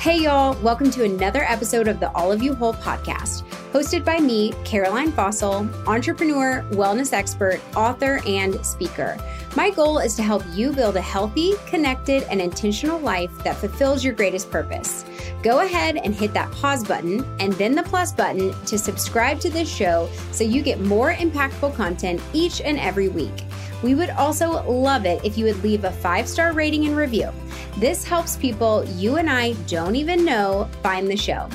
Hey, 0.00 0.22
y'all, 0.22 0.58
welcome 0.62 0.90
to 0.92 1.04
another 1.04 1.42
episode 1.42 1.86
of 1.86 2.00
the 2.00 2.10
All 2.12 2.32
of 2.32 2.42
You 2.42 2.54
Whole 2.54 2.72
podcast, 2.72 3.42
hosted 3.70 4.02
by 4.02 4.18
me, 4.18 4.54
Caroline 4.64 5.12
Fausel, 5.12 5.68
entrepreneur, 5.86 6.64
wellness 6.70 7.12
expert, 7.12 7.60
author, 7.76 8.22
and 8.26 8.64
speaker. 8.64 9.18
My 9.56 9.68
goal 9.68 9.98
is 9.98 10.14
to 10.14 10.22
help 10.22 10.42
you 10.54 10.72
build 10.72 10.96
a 10.96 11.02
healthy, 11.02 11.52
connected, 11.66 12.22
and 12.30 12.40
intentional 12.40 12.98
life 12.98 13.30
that 13.44 13.56
fulfills 13.58 14.02
your 14.02 14.14
greatest 14.14 14.50
purpose. 14.50 15.04
Go 15.42 15.60
ahead 15.60 15.98
and 15.98 16.14
hit 16.14 16.32
that 16.32 16.50
pause 16.50 16.82
button 16.82 17.22
and 17.38 17.52
then 17.52 17.74
the 17.74 17.82
plus 17.82 18.10
button 18.10 18.54
to 18.64 18.78
subscribe 18.78 19.38
to 19.40 19.50
this 19.50 19.68
show 19.68 20.08
so 20.32 20.44
you 20.44 20.62
get 20.62 20.80
more 20.80 21.12
impactful 21.12 21.74
content 21.74 22.22
each 22.32 22.62
and 22.62 22.78
every 22.78 23.10
week. 23.10 23.44
We 23.82 23.94
would 23.94 24.10
also 24.10 24.62
love 24.70 25.06
it 25.06 25.24
if 25.24 25.38
you 25.38 25.44
would 25.46 25.62
leave 25.62 25.84
a 25.84 25.90
five 25.90 26.28
star 26.28 26.52
rating 26.52 26.86
and 26.86 26.96
review. 26.96 27.30
This 27.78 28.04
helps 28.04 28.36
people 28.36 28.84
you 28.96 29.16
and 29.16 29.30
I 29.30 29.52
don't 29.66 29.96
even 29.96 30.24
know 30.24 30.68
find 30.82 31.08
the 31.08 31.16
show. 31.16 31.48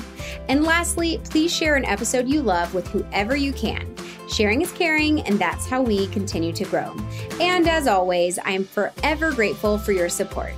And 0.48 0.64
lastly, 0.64 1.20
please 1.24 1.52
share 1.54 1.76
an 1.76 1.84
episode 1.84 2.28
you 2.28 2.42
love 2.42 2.74
with 2.74 2.86
whoever 2.88 3.36
you 3.36 3.52
can. 3.52 3.94
Sharing 4.28 4.62
is 4.62 4.72
caring, 4.72 5.20
and 5.20 5.38
that's 5.38 5.66
how 5.66 5.82
we 5.82 6.08
continue 6.08 6.52
to 6.52 6.64
grow. 6.64 6.96
And 7.40 7.68
as 7.68 7.86
always, 7.86 8.38
I 8.40 8.50
am 8.50 8.64
forever 8.64 9.32
grateful 9.32 9.78
for 9.78 9.92
your 9.92 10.08
support. 10.08 10.52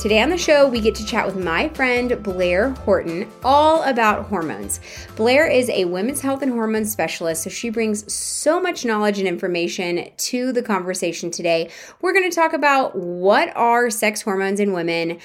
Today 0.00 0.22
on 0.22 0.30
the 0.30 0.38
show, 0.38 0.66
we 0.66 0.80
get 0.80 0.94
to 0.94 1.04
chat 1.04 1.26
with 1.26 1.36
my 1.36 1.68
friend 1.68 2.22
Blair 2.22 2.70
Horton 2.70 3.30
all 3.44 3.82
about 3.82 4.24
hormones. 4.24 4.80
Blair 5.14 5.46
is 5.46 5.68
a 5.68 5.84
women's 5.84 6.22
health 6.22 6.40
and 6.40 6.50
hormone 6.50 6.86
specialist, 6.86 7.42
so 7.42 7.50
she 7.50 7.68
brings 7.68 8.10
so 8.10 8.58
much 8.58 8.86
knowledge 8.86 9.18
and 9.18 9.28
information 9.28 10.08
to 10.16 10.54
the 10.54 10.62
conversation 10.62 11.30
today. 11.30 11.68
We're 12.00 12.14
going 12.14 12.30
to 12.30 12.34
talk 12.34 12.54
about 12.54 12.96
what 12.96 13.54
are 13.54 13.90
sex 13.90 14.22
hormones 14.22 14.58
in 14.58 14.72
women 14.72 15.18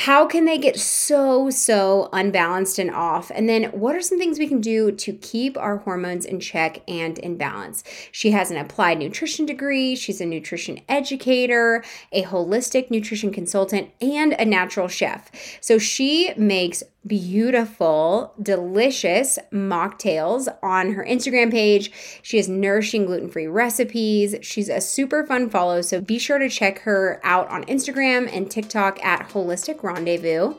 how 0.00 0.26
can 0.26 0.44
they 0.44 0.58
get 0.58 0.78
so, 0.78 1.48
so 1.48 2.10
unbalanced 2.12 2.78
and 2.78 2.90
off? 2.90 3.32
And 3.34 3.48
then 3.48 3.64
what 3.72 3.96
are 3.96 4.02
some 4.02 4.18
things 4.18 4.38
we 4.38 4.46
can 4.46 4.60
do 4.60 4.92
to 4.92 5.12
keep 5.14 5.56
our 5.56 5.78
hormones 5.78 6.26
in 6.26 6.38
check 6.38 6.82
and 6.86 7.18
in 7.18 7.38
balance? 7.38 7.82
She 8.12 8.30
has 8.32 8.50
an 8.50 8.58
applied 8.58 8.98
nutrition 8.98 9.46
degree, 9.46 9.96
she's 9.96 10.20
a 10.20 10.26
nutrition 10.26 10.80
educator, 10.86 11.82
a 12.12 12.24
holistic 12.24 12.90
nutrition 12.90 13.32
consultant, 13.32 13.88
and 14.02 14.34
a 14.34 14.44
natural 14.44 14.86
chef. 14.86 15.30
So 15.62 15.78
she 15.78 16.34
makes 16.36 16.82
beautiful, 17.06 18.34
delicious 18.42 19.38
mocktails 19.52 20.48
on 20.62 20.92
her 20.94 21.04
Instagram 21.04 21.50
page. 21.50 21.92
She 22.22 22.36
has 22.36 22.48
nourishing 22.48 23.06
gluten 23.06 23.28
free 23.28 23.46
recipes. 23.46 24.34
She's 24.42 24.68
a 24.68 24.80
super 24.80 25.24
fun 25.24 25.50
follow, 25.50 25.82
so 25.82 26.00
be 26.00 26.18
sure 26.18 26.38
to 26.38 26.48
check 26.48 26.80
her 26.80 27.20
out 27.22 27.48
on 27.48 27.64
Instagram 27.64 28.28
and 28.32 28.50
TikTok 28.50 29.04
at 29.04 29.28
Holistic 29.28 29.82
Rendezvous. 29.82 30.54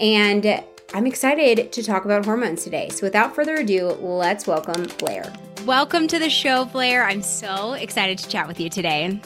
And 0.00 0.64
I'm 0.92 1.06
excited 1.06 1.72
to 1.72 1.82
talk 1.82 2.04
about 2.04 2.24
hormones 2.24 2.64
today. 2.64 2.88
So 2.88 3.06
without 3.06 3.34
further 3.34 3.56
ado, 3.56 3.92
let's 4.00 4.46
welcome 4.46 4.88
Blair. 4.98 5.32
Welcome 5.66 6.08
to 6.08 6.18
the 6.18 6.30
show, 6.30 6.64
Blair. 6.64 7.04
I'm 7.04 7.22
so 7.22 7.74
excited 7.74 8.18
to 8.18 8.28
chat 8.28 8.48
with 8.48 8.58
you 8.58 8.70
today. 8.70 9.20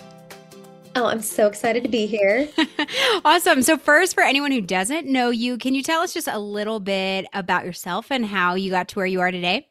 Oh, 0.97 1.07
I'm 1.07 1.23
so 1.23 1.49
excited 1.49 1.83
to 1.83 1.89
be 1.89 2.07
here. 2.07 2.49
awesome. 3.25 3.63
So, 3.63 3.77
first, 3.77 4.15
for 4.15 4.23
anyone 4.23 4.53
who 4.53 4.61
doesn't 4.61 5.09
know 5.09 5.31
you, 5.31 5.59
can 5.59 5.75
you 5.75 5.83
tell 5.83 6.03
us 6.03 6.15
just 6.15 6.29
a 6.29 6.39
little 6.39 6.79
bit 6.79 7.27
about 7.33 7.65
yourself 7.65 8.13
and 8.13 8.25
how 8.25 8.55
you 8.55 8.71
got 8.71 8.89
to 8.89 8.97
where 8.97 9.07
you 9.07 9.21
are 9.21 9.33
today? 9.33 9.67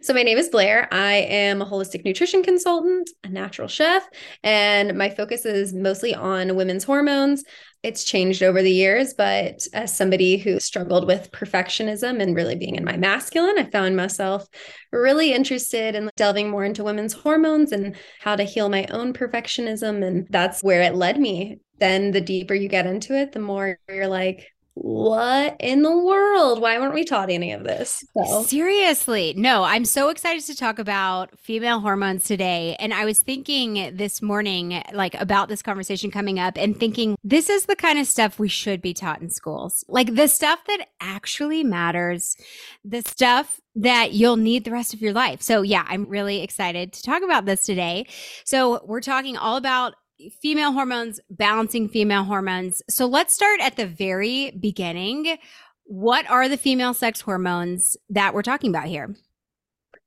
So, 0.00 0.14
my 0.14 0.22
name 0.22 0.38
is 0.38 0.48
Blair. 0.48 0.88
I 0.92 1.14
am 1.14 1.60
a 1.60 1.66
holistic 1.66 2.04
nutrition 2.04 2.44
consultant, 2.44 3.10
a 3.24 3.28
natural 3.28 3.66
chef, 3.66 4.08
and 4.44 4.96
my 4.96 5.10
focus 5.10 5.44
is 5.44 5.72
mostly 5.74 6.14
on 6.14 6.54
women's 6.54 6.84
hormones. 6.84 7.42
It's 7.82 8.04
changed 8.04 8.42
over 8.42 8.60
the 8.60 8.70
years, 8.70 9.14
but 9.14 9.66
as 9.72 9.96
somebody 9.96 10.36
who 10.36 10.60
struggled 10.60 11.06
with 11.06 11.32
perfectionism 11.32 12.20
and 12.20 12.36
really 12.36 12.54
being 12.54 12.74
in 12.74 12.84
my 12.84 12.98
masculine, 12.98 13.58
I 13.58 13.70
found 13.70 13.96
myself 13.96 14.46
really 14.92 15.32
interested 15.32 15.94
in 15.94 16.10
delving 16.14 16.50
more 16.50 16.64
into 16.64 16.84
women's 16.84 17.14
hormones 17.14 17.72
and 17.72 17.96
how 18.20 18.36
to 18.36 18.44
heal 18.44 18.68
my 18.68 18.86
own 18.90 19.14
perfectionism. 19.14 20.04
And 20.04 20.26
that's 20.28 20.62
where 20.62 20.82
it 20.82 20.94
led 20.94 21.18
me. 21.18 21.60
Then 21.78 22.10
the 22.10 22.20
deeper 22.20 22.52
you 22.52 22.68
get 22.68 22.84
into 22.84 23.16
it, 23.18 23.32
the 23.32 23.40
more 23.40 23.78
you're 23.88 24.08
like, 24.08 24.46
what 24.74 25.56
in 25.58 25.82
the 25.82 25.96
world? 25.96 26.60
Why 26.60 26.78
weren't 26.78 26.94
we 26.94 27.04
taught 27.04 27.28
any 27.28 27.52
of 27.52 27.64
this? 27.64 28.04
So. 28.16 28.42
Seriously. 28.44 29.34
No, 29.36 29.64
I'm 29.64 29.84
so 29.84 30.08
excited 30.08 30.44
to 30.44 30.56
talk 30.56 30.78
about 30.78 31.38
female 31.38 31.80
hormones 31.80 32.24
today. 32.24 32.76
And 32.78 32.94
I 32.94 33.04
was 33.04 33.20
thinking 33.20 33.94
this 33.96 34.22
morning, 34.22 34.82
like 34.92 35.14
about 35.14 35.48
this 35.48 35.62
conversation 35.62 36.10
coming 36.10 36.38
up 36.38 36.56
and 36.56 36.78
thinking, 36.78 37.16
this 37.24 37.50
is 37.50 37.66
the 37.66 37.76
kind 37.76 37.98
of 37.98 38.06
stuff 38.06 38.38
we 38.38 38.48
should 38.48 38.80
be 38.80 38.94
taught 38.94 39.20
in 39.20 39.28
schools. 39.28 39.84
Like 39.88 40.14
the 40.14 40.28
stuff 40.28 40.60
that 40.66 40.86
actually 41.00 41.64
matters, 41.64 42.36
the 42.84 43.02
stuff 43.02 43.60
that 43.74 44.12
you'll 44.12 44.36
need 44.36 44.64
the 44.64 44.72
rest 44.72 44.94
of 44.94 45.02
your 45.02 45.12
life. 45.12 45.42
So, 45.42 45.62
yeah, 45.62 45.84
I'm 45.88 46.06
really 46.08 46.42
excited 46.42 46.92
to 46.92 47.02
talk 47.02 47.22
about 47.22 47.44
this 47.44 47.66
today. 47.66 48.06
So, 48.44 48.84
we're 48.84 49.00
talking 49.00 49.36
all 49.36 49.56
about 49.56 49.94
female 50.40 50.72
hormones, 50.72 51.20
balancing 51.30 51.88
female 51.88 52.24
hormones. 52.24 52.82
So 52.88 53.06
let's 53.06 53.34
start 53.34 53.60
at 53.60 53.76
the 53.76 53.86
very 53.86 54.50
beginning. 54.52 55.38
What 55.84 56.28
are 56.30 56.48
the 56.48 56.56
female 56.56 56.94
sex 56.94 57.20
hormones 57.20 57.96
that 58.10 58.34
we're 58.34 58.42
talking 58.42 58.70
about 58.70 58.86
here? 58.86 59.14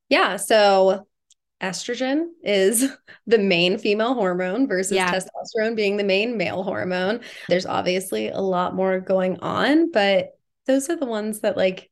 Yeah. 0.10 0.38
So 0.38 1.08
estrogen 1.62 2.28
is 2.44 2.92
the 3.28 3.38
main 3.38 3.78
female 3.78 4.14
hormone 4.14 4.68
versus 4.68 4.96
yeah. 4.96 5.12
testosterone 5.12 5.76
being 5.76 5.98
the 5.98 6.04
main 6.04 6.38
male 6.38 6.64
hormone. 6.64 7.22
There's 7.48 7.66
obviously 7.66 8.30
a 8.30 8.40
lot 8.40 8.76
more 8.76 9.00
going 9.00 9.40
on, 9.40 9.92
but 9.92 10.38
those 10.68 10.90
are 10.90 10.96
the 10.96 11.06
ones 11.06 11.40
that 11.40 11.58
like 11.58 11.90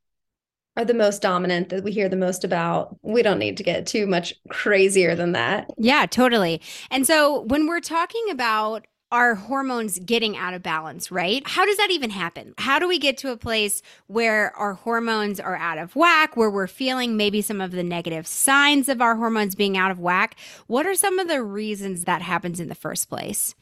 are 0.77 0.85
the 0.85 0.93
most 0.93 1.21
dominant 1.21 1.69
that 1.69 1.83
we 1.83 1.91
hear 1.91 2.07
the 2.07 2.15
most 2.15 2.43
about. 2.43 2.97
We 3.01 3.21
don't 3.21 3.39
need 3.39 3.57
to 3.57 3.63
get 3.63 3.85
too 3.85 4.07
much 4.07 4.33
crazier 4.49 5.15
than 5.15 5.33
that. 5.33 5.69
Yeah, 5.77 6.05
totally. 6.05 6.61
And 6.89 7.05
so 7.05 7.41
when 7.41 7.67
we're 7.67 7.81
talking 7.81 8.25
about 8.29 8.87
our 9.11 9.35
hormones 9.35 9.99
getting 9.99 10.37
out 10.37 10.53
of 10.53 10.63
balance, 10.63 11.11
right? 11.11 11.43
How 11.45 11.65
does 11.65 11.75
that 11.75 11.91
even 11.91 12.09
happen? 12.09 12.53
How 12.57 12.79
do 12.79 12.87
we 12.87 12.97
get 12.97 13.17
to 13.17 13.31
a 13.31 13.37
place 13.37 13.81
where 14.07 14.55
our 14.55 14.73
hormones 14.73 15.37
are 15.37 15.57
out 15.57 15.77
of 15.77 15.97
whack, 15.97 16.37
where 16.37 16.49
we're 16.49 16.67
feeling 16.67 17.17
maybe 17.17 17.41
some 17.41 17.59
of 17.59 17.71
the 17.71 17.83
negative 17.83 18.25
signs 18.25 18.87
of 18.87 19.01
our 19.01 19.17
hormones 19.17 19.53
being 19.53 19.75
out 19.75 19.91
of 19.91 19.99
whack? 19.99 20.37
What 20.67 20.85
are 20.85 20.95
some 20.95 21.19
of 21.19 21.27
the 21.27 21.43
reasons 21.43 22.05
that 22.05 22.21
happens 22.21 22.61
in 22.61 22.69
the 22.69 22.75
first 22.75 23.09
place? 23.09 23.53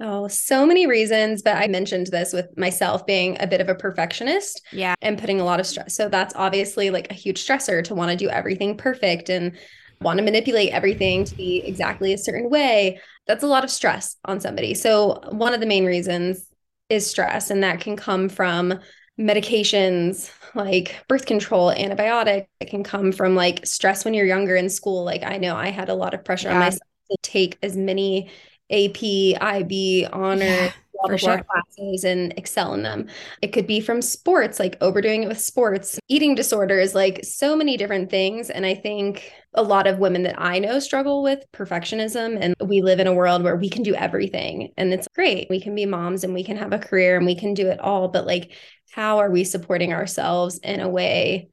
Oh, 0.00 0.28
so 0.28 0.64
many 0.64 0.86
reasons. 0.86 1.42
But 1.42 1.56
I 1.56 1.68
mentioned 1.68 2.08
this 2.08 2.32
with 2.32 2.56
myself 2.56 3.06
being 3.06 3.36
a 3.40 3.46
bit 3.46 3.60
of 3.60 3.68
a 3.68 3.74
perfectionist. 3.74 4.62
Yeah. 4.72 4.94
And 5.02 5.18
putting 5.18 5.40
a 5.40 5.44
lot 5.44 5.60
of 5.60 5.66
stress. 5.66 5.94
So 5.94 6.08
that's 6.08 6.34
obviously 6.34 6.90
like 6.90 7.10
a 7.10 7.14
huge 7.14 7.46
stressor 7.46 7.84
to 7.84 7.94
want 7.94 8.10
to 8.10 8.16
do 8.16 8.30
everything 8.30 8.76
perfect 8.76 9.28
and 9.28 9.56
want 10.00 10.18
to 10.18 10.24
manipulate 10.24 10.72
everything 10.72 11.24
to 11.24 11.34
be 11.34 11.62
exactly 11.64 12.12
a 12.12 12.18
certain 12.18 12.48
way. 12.48 12.98
That's 13.26 13.44
a 13.44 13.46
lot 13.46 13.64
of 13.64 13.70
stress 13.70 14.16
on 14.24 14.40
somebody. 14.40 14.74
So 14.74 15.20
one 15.30 15.52
of 15.52 15.60
the 15.60 15.66
main 15.66 15.84
reasons 15.84 16.46
is 16.88 17.08
stress, 17.08 17.50
and 17.50 17.62
that 17.62 17.80
can 17.80 17.96
come 17.96 18.28
from 18.28 18.80
medications 19.18 20.30
like 20.54 21.04
birth 21.08 21.26
control, 21.26 21.72
antibiotic. 21.72 22.46
It 22.60 22.70
can 22.70 22.82
come 22.82 23.12
from 23.12 23.36
like 23.36 23.66
stress 23.66 24.04
when 24.04 24.14
you're 24.14 24.26
younger 24.26 24.56
in 24.56 24.68
school. 24.68 25.04
Like 25.04 25.22
I 25.22 25.36
know 25.36 25.54
I 25.54 25.68
had 25.68 25.88
a 25.88 25.94
lot 25.94 26.14
of 26.14 26.24
pressure 26.24 26.48
yeah. 26.48 26.54
on 26.54 26.60
myself 26.60 26.80
to 27.10 27.16
take 27.22 27.58
as 27.62 27.76
many 27.76 28.30
AP, 28.70 29.40
IB, 29.40 30.06
honor, 30.12 30.44
yeah, 30.44 30.72
blah, 31.02 31.16
sure. 31.16 31.44
classes 31.44 32.04
and 32.04 32.34
excel 32.36 32.74
in 32.74 32.82
them. 32.82 33.06
It 33.42 33.52
could 33.52 33.66
be 33.66 33.80
from 33.80 34.02
sports, 34.02 34.58
like 34.58 34.76
overdoing 34.80 35.22
it 35.22 35.28
with 35.28 35.40
sports, 35.40 35.98
eating 36.08 36.34
disorders, 36.34 36.94
like 36.94 37.24
so 37.24 37.56
many 37.56 37.76
different 37.76 38.10
things. 38.10 38.50
And 38.50 38.66
I 38.66 38.74
think 38.74 39.32
a 39.54 39.62
lot 39.62 39.86
of 39.86 39.98
women 39.98 40.22
that 40.24 40.40
I 40.40 40.58
know 40.58 40.78
struggle 40.78 41.22
with 41.22 41.44
perfectionism. 41.52 42.38
And 42.40 42.54
we 42.64 42.82
live 42.82 43.00
in 43.00 43.06
a 43.06 43.14
world 43.14 43.42
where 43.42 43.56
we 43.56 43.68
can 43.68 43.82
do 43.82 43.94
everything. 43.94 44.72
And 44.76 44.92
it's 44.92 45.08
great. 45.14 45.48
We 45.50 45.60
can 45.60 45.74
be 45.74 45.86
moms 45.86 46.24
and 46.24 46.34
we 46.34 46.44
can 46.44 46.56
have 46.56 46.72
a 46.72 46.78
career 46.78 47.16
and 47.16 47.26
we 47.26 47.34
can 47.34 47.54
do 47.54 47.68
it 47.68 47.80
all. 47.80 48.08
But 48.08 48.26
like, 48.26 48.52
how 48.90 49.18
are 49.18 49.30
we 49.30 49.44
supporting 49.44 49.92
ourselves 49.92 50.58
in 50.58 50.80
a 50.80 50.88
way 50.88 51.50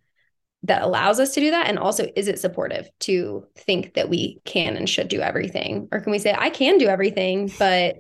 that 0.68 0.84
allows 0.84 1.19
us 1.19 1.34
to 1.34 1.40
do 1.40 1.52
that? 1.52 1.68
And 1.68 1.80
also, 1.80 2.08
is 2.16 2.28
it 2.28 2.40
supportive 2.40 2.90
to 3.02 3.46
think 3.56 3.96
that 3.96 4.10
we 4.10 4.40
can 4.46 4.78
and 4.78 4.90
should 4.90 5.08
do 5.08 5.19
everything? 5.19 5.90
Or 5.92 6.00
can 6.00 6.12
we 6.12 6.19
say, 6.19 6.36
I 6.38 6.50
can 6.50 6.78
do 6.78 6.88
everything, 6.88 7.52
but 7.60 7.98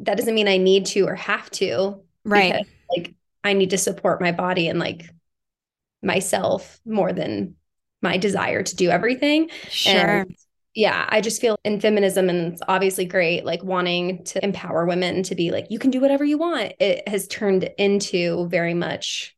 that 0.00 0.16
doesn't 0.16 0.34
mean 0.34 0.48
I 0.48 0.58
need 0.58 0.86
to 0.86 1.06
or 1.06 1.14
have 1.14 1.50
to? 1.52 2.00
Right. 2.24 2.52
Because, 2.52 2.66
like, 2.96 3.14
I 3.42 3.52
need 3.52 3.70
to 3.70 3.78
support 3.78 4.20
my 4.20 4.32
body 4.32 4.68
and 4.68 4.78
like 4.78 5.04
myself 6.02 6.80
more 6.84 7.12
than 7.12 7.56
my 8.02 8.16
desire 8.16 8.62
to 8.62 8.76
do 8.76 8.90
everything. 8.90 9.50
Sure. 9.68 9.94
And 9.94 10.36
yeah, 10.74 11.06
I 11.08 11.20
just 11.20 11.40
feel 11.40 11.56
in 11.64 11.80
feminism, 11.80 12.28
and 12.28 12.52
it's 12.52 12.62
obviously 12.66 13.04
great, 13.04 13.44
like 13.44 13.62
wanting 13.62 14.24
to 14.24 14.44
empower 14.44 14.84
women 14.86 15.22
to 15.22 15.34
be 15.34 15.52
like, 15.52 15.66
you 15.70 15.78
can 15.78 15.90
do 15.90 16.00
whatever 16.00 16.24
you 16.24 16.36
want. 16.36 16.72
It 16.80 17.08
has 17.08 17.28
turned 17.28 17.70
into 17.78 18.48
very 18.48 18.74
much 18.74 19.33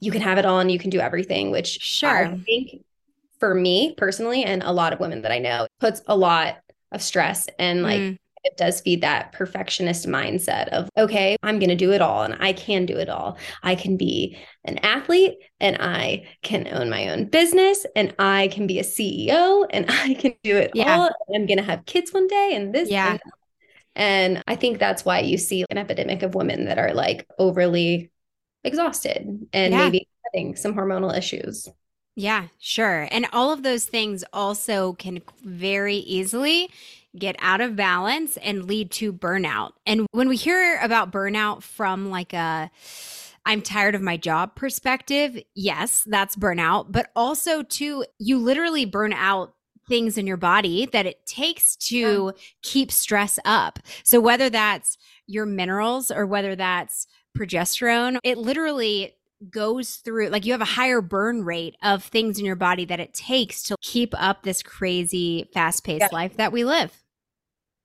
you 0.00 0.10
can 0.10 0.22
have 0.22 0.38
it 0.38 0.46
all 0.46 0.58
and 0.58 0.70
you 0.70 0.78
can 0.78 0.90
do 0.90 0.98
everything, 0.98 1.50
which 1.50 1.80
sure. 1.80 2.26
I 2.26 2.36
think 2.38 2.82
for 3.38 3.54
me 3.54 3.94
personally, 3.96 4.44
and 4.44 4.62
a 4.62 4.72
lot 4.72 4.92
of 4.92 5.00
women 5.00 5.22
that 5.22 5.32
I 5.32 5.38
know, 5.38 5.66
puts 5.78 6.02
a 6.06 6.16
lot 6.16 6.58
of 6.92 7.02
stress 7.02 7.48
and 7.58 7.82
like 7.82 8.00
mm. 8.00 8.16
it 8.44 8.56
does 8.56 8.80
feed 8.80 9.02
that 9.02 9.32
perfectionist 9.32 10.06
mindset 10.06 10.68
of, 10.68 10.88
okay, 10.96 11.36
I'm 11.42 11.58
going 11.58 11.70
to 11.70 11.76
do 11.76 11.92
it 11.92 12.02
all 12.02 12.22
and 12.22 12.36
I 12.40 12.52
can 12.52 12.84
do 12.84 12.96
it 12.96 13.08
all. 13.08 13.38
I 13.62 13.74
can 13.74 13.96
be 13.96 14.36
an 14.64 14.78
athlete 14.78 15.38
and 15.60 15.76
I 15.80 16.26
can 16.42 16.68
own 16.68 16.90
my 16.90 17.08
own 17.10 17.26
business 17.26 17.86
and 17.94 18.14
I 18.18 18.48
can 18.48 18.66
be 18.66 18.78
a 18.78 18.84
CEO 18.84 19.66
and 19.70 19.86
I 19.90 20.14
can 20.14 20.34
do 20.42 20.56
it 20.56 20.72
yeah. 20.74 20.96
all. 20.96 21.10
I'm 21.34 21.46
going 21.46 21.58
to 21.58 21.64
have 21.64 21.86
kids 21.86 22.12
one 22.12 22.26
day 22.26 22.52
and 22.54 22.74
this. 22.74 22.90
Yeah. 22.90 23.12
And, 23.12 23.20
and 23.96 24.44
I 24.46 24.56
think 24.56 24.78
that's 24.78 25.04
why 25.04 25.20
you 25.20 25.38
see 25.38 25.64
an 25.70 25.78
epidemic 25.78 26.22
of 26.22 26.34
women 26.34 26.66
that 26.66 26.78
are 26.78 26.94
like 26.94 27.26
overly 27.38 28.09
exhausted 28.64 29.46
and 29.52 29.72
yeah. 29.72 29.84
maybe 29.84 30.08
having 30.32 30.56
some 30.56 30.74
hormonal 30.74 31.16
issues. 31.16 31.68
Yeah, 32.16 32.48
sure. 32.58 33.08
And 33.10 33.26
all 33.32 33.52
of 33.52 33.62
those 33.62 33.86
things 33.86 34.24
also 34.32 34.94
can 34.94 35.22
very 35.42 35.96
easily 35.96 36.70
get 37.18 37.36
out 37.38 37.60
of 37.60 37.76
balance 37.76 38.36
and 38.38 38.64
lead 38.64 38.90
to 38.92 39.12
burnout. 39.12 39.72
And 39.86 40.06
when 40.12 40.28
we 40.28 40.36
hear 40.36 40.78
about 40.82 41.12
burnout 41.12 41.62
from 41.62 42.10
like 42.10 42.32
a 42.32 42.70
I'm 43.46 43.62
tired 43.62 43.94
of 43.94 44.02
my 44.02 44.18
job 44.18 44.54
perspective, 44.54 45.40
yes, 45.54 46.04
that's 46.06 46.36
burnout, 46.36 46.92
but 46.92 47.10
also 47.16 47.62
too 47.62 48.04
you 48.18 48.38
literally 48.38 48.84
burn 48.84 49.12
out 49.12 49.54
things 49.88 50.18
in 50.18 50.26
your 50.26 50.36
body 50.36 50.86
that 50.92 51.06
it 51.06 51.26
takes 51.26 51.74
to 51.74 51.98
yeah. 52.36 52.42
keep 52.62 52.92
stress 52.92 53.38
up. 53.44 53.78
So 54.04 54.20
whether 54.20 54.50
that's 54.50 54.98
your 55.26 55.46
minerals 55.46 56.10
or 56.10 56.26
whether 56.26 56.54
that's 56.54 57.06
progesterone, 57.36 58.18
it 58.22 58.38
literally 58.38 59.14
goes 59.48 59.96
through 59.96 60.28
like 60.28 60.44
you 60.44 60.52
have 60.52 60.60
a 60.60 60.66
higher 60.66 61.00
burn 61.00 61.44
rate 61.44 61.74
of 61.82 62.04
things 62.04 62.38
in 62.38 62.44
your 62.44 62.56
body 62.56 62.84
that 62.84 63.00
it 63.00 63.14
takes 63.14 63.62
to 63.62 63.76
keep 63.80 64.12
up 64.18 64.42
this 64.42 64.62
crazy 64.62 65.48
fast-paced 65.54 66.00
yeah. 66.00 66.08
life 66.12 66.36
that 66.36 66.52
we 66.52 66.64
live. 66.64 67.02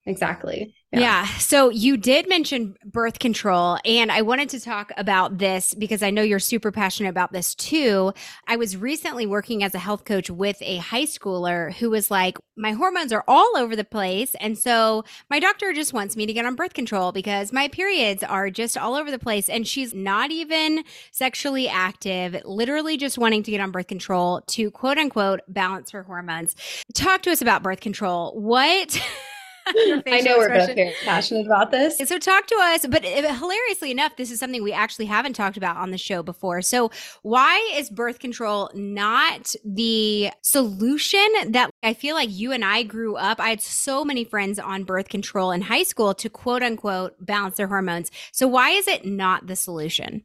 Exactly. 0.05 0.75
Yeah. 0.95 1.25
yeah. 1.25 1.37
So 1.37 1.69
you 1.69 1.97
did 1.97 2.29
mention 2.29 2.75
birth 2.85 3.19
control, 3.19 3.77
and 3.83 4.11
I 4.11 4.21
wanted 4.21 4.49
to 4.49 4.59
talk 4.59 4.91
about 4.97 5.37
this 5.37 5.73
because 5.73 6.01
I 6.01 6.09
know 6.09 6.21
you're 6.21 6.39
super 6.39 6.71
passionate 6.71 7.09
about 7.09 7.33
this 7.33 7.53
too. 7.53 8.13
I 8.47 8.55
was 8.55 8.77
recently 8.77 9.25
working 9.25 9.63
as 9.63 9.75
a 9.75 9.79
health 9.79 10.05
coach 10.05 10.29
with 10.29 10.57
a 10.61 10.77
high 10.77 11.03
schooler 11.03 11.73
who 11.73 11.89
was 11.89 12.09
like, 12.09 12.37
My 12.55 12.71
hormones 12.71 13.11
are 13.11 13.23
all 13.27 13.51
over 13.57 13.75
the 13.75 13.83
place. 13.83 14.35
And 14.39 14.57
so 14.57 15.03
my 15.29 15.39
doctor 15.39 15.73
just 15.73 15.93
wants 15.93 16.15
me 16.15 16.25
to 16.25 16.33
get 16.33 16.45
on 16.45 16.55
birth 16.55 16.73
control 16.73 17.11
because 17.11 17.51
my 17.51 17.67
periods 17.67 18.23
are 18.23 18.49
just 18.49 18.77
all 18.77 18.95
over 18.95 19.11
the 19.11 19.19
place. 19.19 19.49
And 19.49 19.67
she's 19.67 19.93
not 19.93 20.31
even 20.31 20.83
sexually 21.11 21.67
active, 21.67 22.41
literally 22.45 22.95
just 22.95 23.17
wanting 23.17 23.43
to 23.43 23.51
get 23.51 23.59
on 23.59 23.71
birth 23.71 23.87
control 23.87 24.41
to 24.47 24.71
quote 24.71 24.97
unquote 24.97 25.41
balance 25.47 25.91
her 25.91 26.03
hormones. 26.03 26.55
Talk 26.93 27.23
to 27.23 27.31
us 27.31 27.41
about 27.41 27.63
birth 27.63 27.81
control. 27.81 28.31
What? 28.39 28.97
I 30.07 30.21
know 30.21 30.37
we're 30.37 30.49
both 30.49 30.75
very 30.75 30.93
passionate 31.03 31.45
about 31.45 31.71
this. 31.71 31.97
So 31.97 32.19
talk 32.19 32.45
to 32.47 32.55
us, 32.55 32.85
but 32.85 33.03
uh, 33.03 33.33
hilariously 33.33 33.89
enough, 33.91 34.15
this 34.15 34.29
is 34.29 34.39
something 34.39 34.61
we 34.61 34.73
actually 34.73 35.05
haven't 35.05 35.33
talked 35.33 35.57
about 35.57 35.77
on 35.77 35.91
the 35.91 35.97
show 35.97 36.21
before. 36.21 36.61
So 36.61 36.91
why 37.23 37.73
is 37.75 37.89
birth 37.89 38.19
control 38.19 38.69
not 38.75 39.55
the 39.63 40.29
solution 40.41 41.27
that 41.47 41.71
I 41.81 41.93
feel 41.93 42.15
like 42.15 42.29
you 42.29 42.51
and 42.51 42.63
I 42.63 42.83
grew 42.83 43.15
up? 43.15 43.39
I 43.39 43.49
had 43.49 43.61
so 43.61 44.05
many 44.05 44.23
friends 44.23 44.59
on 44.59 44.83
birth 44.83 45.09
control 45.09 45.51
in 45.51 45.61
high 45.61 45.83
school 45.83 46.13
to 46.13 46.29
quote 46.29 46.61
unquote 46.61 47.15
balance 47.25 47.57
their 47.57 47.67
hormones. 47.67 48.11
So 48.31 48.47
why 48.47 48.69
is 48.69 48.87
it 48.87 49.05
not 49.05 49.47
the 49.47 49.55
solution? 49.55 50.23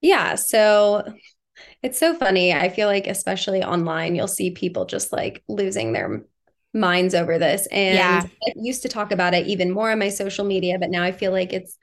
Yeah. 0.00 0.36
So 0.36 1.14
it's 1.82 1.98
so 1.98 2.14
funny. 2.14 2.54
I 2.54 2.68
feel 2.68 2.88
like, 2.88 3.06
especially 3.06 3.62
online, 3.62 4.14
you'll 4.14 4.28
see 4.28 4.50
people 4.50 4.84
just 4.84 5.12
like 5.12 5.42
losing 5.48 5.92
their 5.92 6.24
minds 6.74 7.14
over 7.14 7.38
this. 7.38 7.66
And 7.70 7.96
yeah. 7.96 8.22
I 8.24 8.52
used 8.56 8.82
to 8.82 8.88
talk 8.88 9.12
about 9.12 9.34
it 9.34 9.46
even 9.46 9.70
more 9.70 9.90
on 9.90 9.98
my 9.98 10.08
social 10.08 10.44
media, 10.44 10.78
but 10.78 10.90
now 10.90 11.02
I 11.02 11.12
feel 11.12 11.32
like 11.32 11.52
it's 11.52 11.76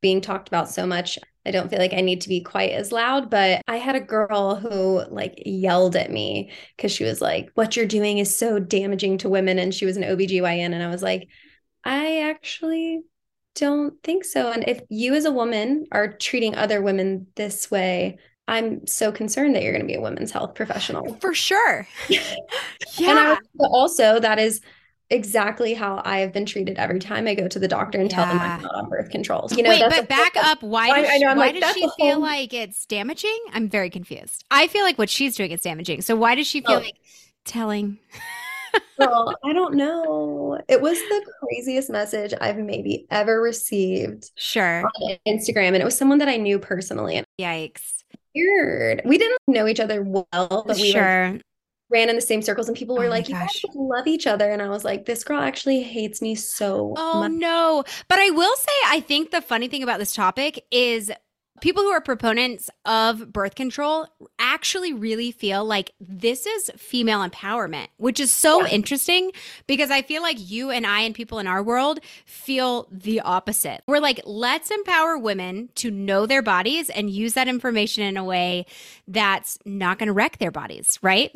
being 0.00 0.20
talked 0.20 0.48
about 0.48 0.68
so 0.68 0.86
much. 0.86 1.18
I 1.46 1.50
don't 1.50 1.70
feel 1.70 1.78
like 1.78 1.92
I 1.92 2.00
need 2.00 2.20
to 2.22 2.28
be 2.28 2.40
quite 2.40 2.70
as 2.70 2.92
loud, 2.92 3.30
but 3.30 3.62
I 3.66 3.76
had 3.76 3.96
a 3.96 4.00
girl 4.00 4.56
who 4.56 5.02
like 5.10 5.42
yelled 5.44 5.96
at 5.96 6.10
me 6.10 6.50
because 6.76 6.92
she 6.92 7.04
was 7.04 7.20
like, 7.20 7.50
What 7.54 7.76
you're 7.76 7.86
doing 7.86 8.18
is 8.18 8.34
so 8.34 8.58
damaging 8.58 9.18
to 9.18 9.28
women. 9.28 9.58
And 9.58 9.74
she 9.74 9.86
was 9.86 9.96
an 9.96 10.04
OBGYN. 10.04 10.72
And 10.72 10.82
I 10.82 10.88
was 10.88 11.02
like, 11.02 11.28
I 11.84 12.30
actually 12.30 13.00
don't 13.54 14.00
think 14.02 14.24
so. 14.24 14.50
And 14.50 14.64
if 14.68 14.80
you 14.88 15.14
as 15.14 15.24
a 15.24 15.32
woman 15.32 15.86
are 15.92 16.12
treating 16.12 16.54
other 16.54 16.80
women 16.80 17.26
this 17.34 17.70
way, 17.70 18.18
I'm 18.48 18.86
so 18.86 19.12
concerned 19.12 19.54
that 19.54 19.62
you're 19.62 19.72
going 19.72 19.82
to 19.82 19.86
be 19.86 19.94
a 19.94 20.00
women's 20.00 20.32
health 20.32 20.54
professional. 20.54 21.16
For 21.20 21.32
sure. 21.32 21.86
yeah. 22.96 23.10
And 23.10 23.18
I, 23.18 23.38
also, 23.60 24.20
that 24.20 24.38
is 24.38 24.60
exactly 25.10 25.74
how 25.74 26.00
I 26.04 26.18
have 26.18 26.32
been 26.32 26.46
treated 26.46 26.78
every 26.78 26.98
time 26.98 27.28
I 27.28 27.34
go 27.34 27.46
to 27.46 27.58
the 27.58 27.68
doctor 27.68 27.98
and 27.98 28.10
yeah. 28.10 28.16
tell 28.16 28.26
them 28.26 28.40
I'm 28.40 28.62
not 28.62 28.74
on 28.74 28.88
birth 28.88 29.10
control. 29.10 29.48
You 29.50 29.62
know, 29.62 29.70
Wait, 29.70 29.84
but 29.88 30.08
back 30.08 30.34
up. 30.36 30.62
Why 30.62 31.02
does 31.02 31.10
she, 31.10 31.24
why 31.24 31.34
like, 31.34 31.60
does 31.60 31.74
she 31.74 31.88
feel 31.98 32.14
whole... 32.14 32.20
like 32.20 32.54
it's 32.54 32.86
damaging? 32.86 33.38
I'm 33.52 33.68
very 33.68 33.90
confused. 33.90 34.44
I 34.50 34.66
feel 34.68 34.82
like 34.82 34.98
what 34.98 35.10
she's 35.10 35.36
doing 35.36 35.50
is 35.50 35.60
damaging. 35.60 36.00
So 36.00 36.16
why 36.16 36.34
does 36.34 36.46
she 36.46 36.62
feel 36.62 36.76
oh. 36.76 36.80
like 36.80 36.96
telling? 37.44 37.98
well, 38.98 39.34
I 39.44 39.52
don't 39.52 39.74
know. 39.74 40.58
It 40.68 40.80
was 40.80 40.98
the 40.98 41.32
craziest 41.40 41.90
message 41.90 42.32
I've 42.40 42.58
maybe 42.58 43.06
ever 43.10 43.40
received. 43.40 44.30
Sure. 44.36 44.82
On 45.02 45.16
Instagram. 45.28 45.68
And 45.68 45.76
it 45.76 45.84
was 45.84 45.96
someone 45.96 46.18
that 46.18 46.28
I 46.28 46.36
knew 46.36 46.58
personally. 46.58 47.22
Yikes 47.38 48.02
weird. 48.34 49.02
We 49.04 49.18
didn't 49.18 49.38
know 49.46 49.66
each 49.66 49.80
other 49.80 50.02
well, 50.02 50.24
but 50.32 50.76
we 50.76 50.92
sure. 50.92 51.32
Like, 51.32 51.42
ran 51.92 52.08
in 52.08 52.16
the 52.16 52.22
same 52.22 52.42
circles 52.42 52.68
and 52.68 52.76
people 52.76 52.96
were 52.96 53.06
oh 53.06 53.10
like, 53.10 53.28
you 53.28 53.34
guys 53.34 53.60
love 53.74 54.06
each 54.06 54.26
other. 54.26 54.50
And 54.50 54.62
I 54.62 54.68
was 54.68 54.84
like, 54.84 55.04
this 55.04 55.22
girl 55.24 55.40
actually 55.40 55.82
hates 55.82 56.22
me 56.22 56.34
so 56.34 56.90
much. 56.90 56.98
oh, 56.98 57.20
much. 57.20 57.32
no. 57.32 57.84
But 58.08 58.18
I 58.18 58.30
will 58.30 58.56
say, 58.56 58.72
I 58.86 59.00
think 59.00 59.30
the 59.30 59.42
funny 59.42 59.68
thing 59.68 59.82
about 59.82 59.98
this 59.98 60.14
topic 60.14 60.64
is 60.70 61.10
people 61.62 61.84
who 61.84 61.90
are 61.90 62.00
proponents 62.00 62.68
of 62.84 63.32
birth 63.32 63.54
control 63.54 64.06
actually 64.38 64.92
really 64.92 65.30
feel 65.30 65.64
like 65.64 65.92
this 66.00 66.44
is 66.44 66.70
female 66.76 67.26
empowerment, 67.26 67.86
which 67.98 68.18
is 68.18 68.32
so 68.32 68.62
yeah. 68.62 68.72
interesting 68.72 69.30
because 69.68 69.90
I 69.90 70.02
feel 70.02 70.22
like 70.22 70.36
you 70.38 70.70
and 70.70 70.84
I 70.84 71.02
and 71.02 71.14
people 71.14 71.38
in 71.38 71.46
our 71.46 71.62
world 71.62 72.00
feel 72.26 72.88
the 72.90 73.20
opposite. 73.20 73.82
We're 73.86 74.00
like, 74.00 74.20
let's 74.26 74.72
empower 74.72 75.16
women 75.16 75.68
to 75.76 75.90
know 75.90 76.26
their 76.26 76.42
bodies 76.42 76.90
and 76.90 77.08
use 77.08 77.34
that 77.34 77.46
information 77.46 78.02
in 78.02 78.16
a 78.16 78.24
way 78.24 78.66
that's 79.06 79.56
not 79.64 80.00
going 80.00 80.08
to 80.08 80.12
wreck 80.12 80.38
their 80.38 80.50
bodies, 80.50 80.98
right? 81.00 81.30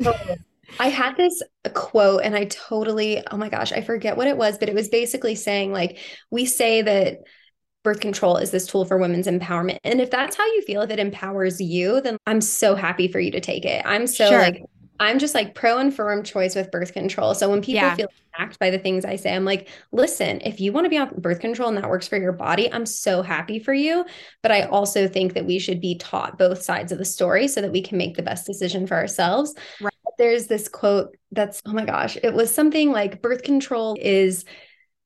I 0.79 0.89
had 0.89 1.15
this 1.15 1.41
quote 1.73 2.21
and 2.23 2.35
I 2.35 2.45
totally, 2.45 3.23
oh 3.31 3.37
my 3.37 3.49
gosh, 3.49 3.71
I 3.71 3.81
forget 3.81 4.17
what 4.17 4.27
it 4.27 4.37
was, 4.37 4.57
but 4.57 4.69
it 4.69 4.75
was 4.75 4.89
basically 4.89 5.35
saying 5.35 5.71
like, 5.71 5.99
we 6.29 6.45
say 6.45 6.81
that 6.81 7.19
birth 7.83 7.99
control 8.01 8.37
is 8.37 8.51
this 8.51 8.67
tool 8.67 8.85
for 8.85 8.97
women's 8.97 9.27
empowerment. 9.27 9.77
And 9.83 10.01
if 10.01 10.11
that's 10.11 10.35
how 10.35 10.45
you 10.45 10.61
feel, 10.63 10.81
if 10.81 10.89
it 10.89 10.99
empowers 10.99 11.61
you, 11.61 12.01
then 12.01 12.17
I'm 12.27 12.41
so 12.41 12.75
happy 12.75 13.07
for 13.07 13.19
you 13.19 13.31
to 13.31 13.39
take 13.39 13.65
it. 13.65 13.81
I'm 13.85 14.07
so 14.07 14.29
sure. 14.29 14.39
like, 14.39 14.63
I'm 14.99 15.19
just 15.19 15.35
like 15.35 15.55
pro 15.55 15.77
and 15.77 15.93
firm 15.93 16.23
choice 16.23 16.55
with 16.55 16.71
birth 16.71 16.91
control. 16.91 17.35
So 17.35 17.49
when 17.49 17.61
people 17.61 17.75
yeah. 17.75 17.95
feel 17.95 18.09
attacked 18.33 18.59
by 18.59 18.71
the 18.71 18.79
things 18.79 19.05
I 19.05 19.15
say, 19.15 19.33
I'm 19.33 19.45
like, 19.45 19.69
listen, 19.91 20.41
if 20.43 20.59
you 20.59 20.71
want 20.73 20.85
to 20.85 20.89
be 20.89 20.97
on 20.97 21.13
birth 21.19 21.39
control 21.39 21.69
and 21.69 21.77
that 21.77 21.89
works 21.89 22.07
for 22.07 22.17
your 22.17 22.31
body, 22.31 22.71
I'm 22.71 22.85
so 22.85 23.21
happy 23.21 23.59
for 23.59 23.73
you. 23.73 24.05
But 24.41 24.51
I 24.51 24.63
also 24.63 25.07
think 25.07 25.33
that 25.35 25.45
we 25.45 25.59
should 25.59 25.79
be 25.79 25.97
taught 25.97 26.37
both 26.37 26.63
sides 26.63 26.91
of 26.91 26.97
the 26.97 27.05
story 27.05 27.47
so 27.47 27.61
that 27.61 27.71
we 27.71 27.81
can 27.81 27.97
make 27.97 28.17
the 28.17 28.23
best 28.23 28.45
decision 28.45 28.87
for 28.87 28.95
ourselves. 28.95 29.53
Right. 29.79 29.93
There's 30.17 30.47
this 30.47 30.67
quote 30.67 31.15
that's, 31.31 31.61
oh 31.65 31.73
my 31.73 31.85
gosh, 31.85 32.17
it 32.21 32.33
was 32.33 32.53
something 32.53 32.91
like 32.91 33.21
birth 33.21 33.43
control 33.43 33.95
is 33.99 34.45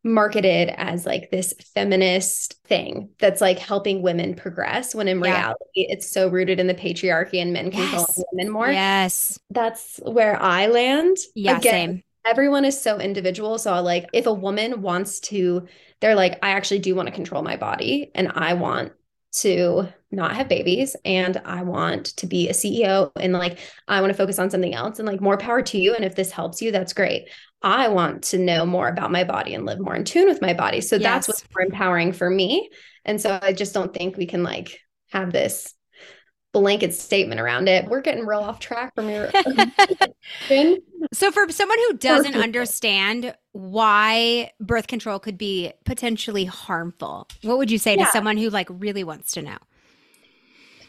marketed 0.03 0.70
as 0.70 1.06
like 1.06 1.30
this 1.30 1.53
feminist 1.75 2.56
thing 2.65 3.10
that's 3.20 3.39
like 3.39 3.60
helping 3.60 4.01
women 4.01 4.34
progress 4.34 4.96
when 4.96 5.08
in 5.08 5.20
yeah. 5.20 5.32
reality 5.32 5.60
it's 5.75 6.10
so 6.10 6.27
rooted 6.27 6.60
in 6.60 6.68
the 6.68 6.74
patriarchy 6.74 7.41
and 7.41 7.53
men 7.53 7.70
controlling 7.70 8.08
yes. 8.08 8.24
women 8.32 8.51
more. 8.51 8.72
Yes. 8.72 9.39
That's 9.51 10.00
where 10.03 10.41
I 10.41 10.68
land. 10.68 11.18
Yeah, 11.36 11.58
Again, 11.58 11.72
same. 11.72 12.03
Everyone 12.25 12.65
is 12.65 12.80
so 12.80 13.00
individual. 13.00 13.58
So 13.60 13.82
like 13.82 14.10
if 14.13 14.25
a 14.25 14.34
woman 14.34 14.82
wants 14.82 15.20
to, 15.22 15.68
they're 16.00 16.15
like, 16.15 16.39
I 16.44 16.51
actually 16.51 16.80
do 16.80 16.96
want 16.96 17.08
to 17.08 17.13
control 17.13 17.44
my 17.44 17.58
body 17.58 18.12
and 18.15 18.32
I 18.34 18.53
want 18.53 18.94
to 19.34 19.88
not 20.12 20.36
have 20.36 20.50
babies 20.50 20.96
and 21.06 21.42
I 21.46 21.64
want 21.64 22.08
to 22.18 22.28
be 22.28 22.50
a 22.50 22.54
CEO 22.54 23.12
and 23.16 23.32
like 23.32 23.60
I 23.88 24.02
want 24.02 24.12
to 24.12 24.18
focus 24.18 24.40
on 24.40 24.50
something 24.50 24.74
else 24.74 25.00
and 25.00 25.08
like 25.08 25.22
more 25.22 25.38
power 25.38 25.62
to 25.62 25.78
you 25.78 25.96
and 25.96 26.04
if 26.04 26.16
this 26.16 26.32
helps 26.32 26.62
you 26.62 26.72
that's 26.72 26.94
great. 26.94 27.30
I 27.62 27.88
want 27.90 28.24
to 28.26 28.38
know 28.38 28.66
more 28.66 28.88
about 28.88 29.12
my 29.12 29.24
body 29.24 29.54
and 29.54 29.66
live 29.66 29.80
more 29.80 29.96
in 29.96 30.04
tune 30.04 30.28
with 30.28 30.42
my 30.42 30.54
body. 30.54 30.82
So 30.82 30.96
yes. 30.96 31.04
that's 31.04 31.28
what's 31.28 31.46
more 31.56 31.64
empowering 31.64 32.12
for 32.12 32.30
me. 32.30 32.70
And 33.06 33.22
so 33.22 33.40
I 33.42 33.54
just 33.54 33.74
don't 33.74 33.94
think 33.94 34.18
we 34.18 34.26
can 34.26 34.44
like 34.44 34.80
have 35.12 35.32
this 35.32 35.74
blanket 36.53 36.93
statement 36.93 37.39
around 37.39 37.67
it. 37.70 37.88
We're 37.88 38.01
getting 38.01 38.25
real 38.25 38.39
off 38.39 38.60
track 38.60 38.93
from 38.96 39.10
your 39.10 39.31
So 41.13 41.31
for 41.31 41.50
someone 41.50 41.77
who 41.88 41.98
doesn't 41.98 42.36
understand 42.36 43.36
why 43.53 44.51
birth 44.60 44.88
control 44.88 45.20
could 45.20 45.38
be 45.38 45.72
potentially 45.86 46.46
harmful, 46.46 47.27
what 47.43 47.58
would 47.58 47.72
you 47.72 47.77
say 47.77 47.96
yeah. 47.98 48.05
to 48.05 48.12
someone 48.12 48.38
who 48.38 48.50
like 48.50 48.67
really 48.70 49.03
wants 49.03 49.34
to 49.34 49.41
know? 49.41 49.58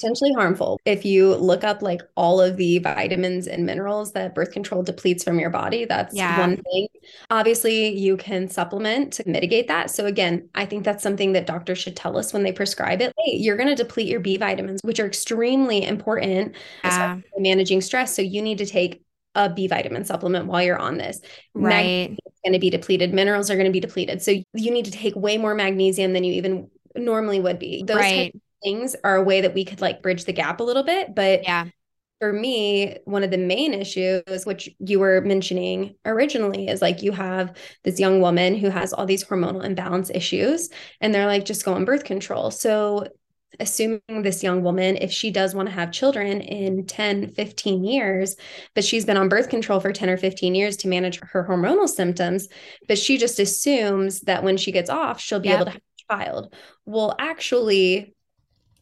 Potentially 0.03 0.33
harmful. 0.33 0.81
If 0.85 1.05
you 1.05 1.35
look 1.37 1.65
up 1.65 1.83
like 1.83 2.03
all 2.17 2.41
of 2.41 2.57
the 2.57 2.79
vitamins 2.79 3.47
and 3.47 3.65
minerals 3.65 4.13
that 4.13 4.35
birth 4.35 4.51
control 4.51 4.83
depletes 4.83 5.23
from 5.23 5.39
your 5.39 5.51
body, 5.51 5.85
that's 5.85 6.15
yeah. 6.15 6.39
one 6.41 6.57
thing. 6.57 6.89
Obviously, 7.31 7.97
you 7.97 8.17
can 8.17 8.49
supplement 8.49 9.13
to 9.15 9.29
mitigate 9.29 9.69
that. 9.69 9.91
So 9.91 10.07
again, 10.07 10.49
I 10.55 10.67
think 10.67 10.85
that's 10.85 11.03
something 11.03 11.33
that 11.33 11.47
doctors 11.47 11.79
should 11.79 11.97
tell 11.97 12.17
us 12.17 12.33
when 12.33 12.43
they 12.43 12.53
prescribe 12.53 13.01
it. 13.01 13.13
Hey, 13.25 13.37
you're 13.37 13.57
going 13.57 13.69
to 13.69 13.75
deplete 13.75 14.09
your 14.09 14.21
B 14.21 14.37
vitamins, 14.37 14.81
which 14.83 14.99
are 15.01 15.07
extremely 15.07 15.85
important 15.85 16.55
yeah. 16.85 17.19
managing 17.39 17.81
stress. 17.81 18.15
So 18.15 18.23
you 18.23 18.43
need 18.43 18.59
to 18.59 18.67
take 18.67 19.03
a 19.35 19.49
B 19.49 19.67
vitamin 19.67 20.05
supplement 20.05 20.47
while 20.47 20.63
you're 20.63 20.79
on 20.79 20.99
this. 20.99 21.21
Right. 21.55 22.17
going 22.45 22.53
to 22.53 22.59
be 22.59 22.71
depleted. 22.71 23.15
Minerals 23.15 23.51
are 23.51 23.55
going 23.55 23.67
to 23.67 23.73
be 23.73 23.81
depleted. 23.81 24.21
So 24.21 24.33
you 24.33 24.71
need 24.71 24.85
to 24.87 24.91
take 24.91 25.15
way 25.17 25.39
more 25.39 25.55
magnesium 25.55 26.13
than 26.13 26.25
you 26.25 26.35
even 26.35 26.69
normally 26.97 27.41
would 27.41 27.59
be. 27.59 27.83
Those 27.87 27.97
right 27.97 28.35
things 28.63 28.97
are 29.05 29.17
a 29.17 29.23
way 29.23 29.41
that 29.41 29.55
we 29.55 29.65
could 29.65 29.81
like 29.81 30.03
bridge 30.03 30.25
the 30.25 30.33
gap 30.33 30.61
a 30.61 30.65
little 30.65 30.83
bit. 30.83 31.15
But 31.15 31.45
yeah. 31.45 31.67
For 32.21 32.33
me, 32.33 32.99
one 33.05 33.25
of 33.25 33.33
the 33.33 33.37
main 33.37 33.75
issues, 33.75 34.45
which 34.45 34.69
you 34.79 35.01
were 35.01 35.23
mentioning 35.23 35.97
originally, 36.05 36.69
is 36.69 36.81
like 36.81 37.03
you 37.03 37.11
have 37.11 37.57
this 37.83 37.99
young 37.99 38.21
woman 38.21 38.55
who 38.55 38.69
has 38.71 38.93
all 38.93 39.07
these 39.07 39.25
hormonal 39.25 39.65
imbalance 39.65 40.09
issues, 40.09 40.69
and 41.01 41.13
they're 41.13 41.27
like, 41.27 41.45
just 41.45 41.65
go 41.65 41.75
on 41.75 41.85
birth 41.85 42.05
control. 42.05 42.53
So 42.53 43.09
assuming 43.61 44.01
this 44.23 44.43
young 44.43 44.63
woman 44.63 44.97
if 44.97 45.11
she 45.11 45.31
does 45.31 45.55
want 45.55 45.69
to 45.69 45.75
have 45.75 45.93
children 45.93 46.41
in 46.41 46.87
10 46.87 47.33
15 47.33 47.85
years 47.85 48.37
but 48.75 48.85
she's 48.85 49.05
been 49.05 49.17
on 49.17 49.29
birth 49.29 49.49
control 49.49 49.81
for 49.81 49.93
10 49.93 50.09
or 50.09 50.17
15 50.17 50.55
years 50.55 50.77
to 50.77 50.89
manage 50.89 51.21
her 51.21 51.47
hormonal 51.49 51.89
symptoms 51.89 52.49
but 52.89 52.99
she 52.99 53.19
just 53.19 53.39
assumes 53.39 54.21
that 54.21 54.43
when 54.43 54.57
she 54.57 54.73
gets 54.73 54.89
off 54.89 55.21
she'll 55.21 55.41
be 55.41 55.49
yep. 55.49 55.57
able 55.57 55.67
to 55.67 55.73
have 55.73 55.81
a 55.81 56.15
child 56.15 56.55
well 56.87 57.15
actually 57.19 58.15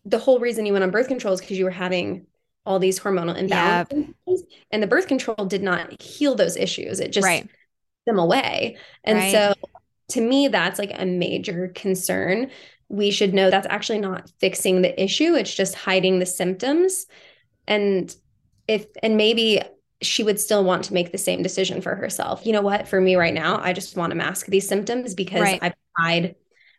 the 0.04 0.18
whole 0.18 0.38
reason 0.38 0.66
you 0.66 0.72
went 0.72 0.82
on 0.82 0.90
birth 0.90 1.08
control 1.08 1.34
is 1.34 1.40
because 1.40 1.58
you 1.58 1.64
were 1.64 1.70
having 1.70 2.26
all 2.66 2.78
these 2.78 3.00
hormonal 3.00 3.36
imbalances 3.36 4.14
yep. 4.26 4.38
and 4.70 4.82
the 4.82 4.86
birth 4.86 5.06
control 5.06 5.46
did 5.46 5.62
not 5.62 6.00
heal 6.00 6.34
those 6.34 6.56
issues 6.56 7.00
it 7.00 7.10
just 7.10 7.24
right. 7.24 7.48
them 8.06 8.18
away 8.18 8.76
and 9.04 9.18
right. 9.18 9.32
so 9.32 9.54
to 10.08 10.20
me 10.20 10.48
that's 10.48 10.78
like 10.78 10.92
a 10.94 11.06
major 11.06 11.68
concern 11.74 12.50
we 12.88 13.10
should 13.10 13.32
know 13.32 13.50
that's 13.50 13.66
actually 13.70 13.98
not 14.00 14.30
fixing 14.38 14.82
the 14.82 15.02
issue 15.02 15.34
it's 15.34 15.54
just 15.54 15.74
hiding 15.74 16.18
the 16.18 16.26
symptoms 16.26 17.06
and 17.66 18.14
if 18.68 18.86
and 19.02 19.16
maybe 19.16 19.60
she 20.02 20.22
would 20.22 20.40
still 20.40 20.64
want 20.64 20.84
to 20.84 20.94
make 20.94 21.12
the 21.12 21.18
same 21.18 21.42
decision 21.42 21.80
for 21.80 21.94
herself 21.94 22.44
you 22.44 22.52
know 22.52 22.62
what 22.62 22.88
for 22.88 23.00
me 23.00 23.16
right 23.16 23.34
now 23.34 23.60
i 23.62 23.72
just 23.72 23.96
want 23.96 24.10
to 24.10 24.16
mask 24.16 24.46
these 24.46 24.68
symptoms 24.68 25.14
because 25.14 25.40
right. 25.40 25.58
i've 25.62 25.74
tried 25.98 26.34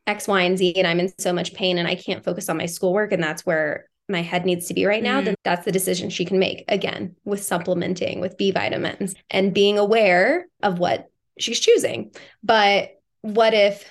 X, 0.07 0.27
Y, 0.27 0.41
and 0.41 0.57
Z, 0.57 0.73
and 0.75 0.87
I'm 0.87 0.99
in 0.99 1.11
so 1.19 1.31
much 1.31 1.53
pain 1.53 1.77
and 1.77 1.87
I 1.87 1.95
can't 1.95 2.23
focus 2.23 2.49
on 2.49 2.57
my 2.57 2.65
schoolwork, 2.65 3.11
and 3.11 3.23
that's 3.23 3.45
where 3.45 3.85
my 4.09 4.21
head 4.21 4.45
needs 4.45 4.67
to 4.67 4.73
be 4.73 4.85
right 4.85 5.01
now, 5.03 5.21
mm. 5.21 5.25
then 5.25 5.35
that's 5.43 5.65
the 5.65 5.71
decision 5.71 6.09
she 6.09 6.25
can 6.25 6.37
make 6.37 6.65
again 6.67 7.15
with 7.23 7.43
supplementing 7.43 8.19
with 8.19 8.37
B 8.37 8.51
vitamins 8.51 9.15
and 9.29 9.53
being 9.53 9.79
aware 9.79 10.47
of 10.61 10.79
what 10.79 11.09
she's 11.39 11.59
choosing. 11.59 12.11
But 12.43 12.99
what 13.21 13.53
if 13.53 13.89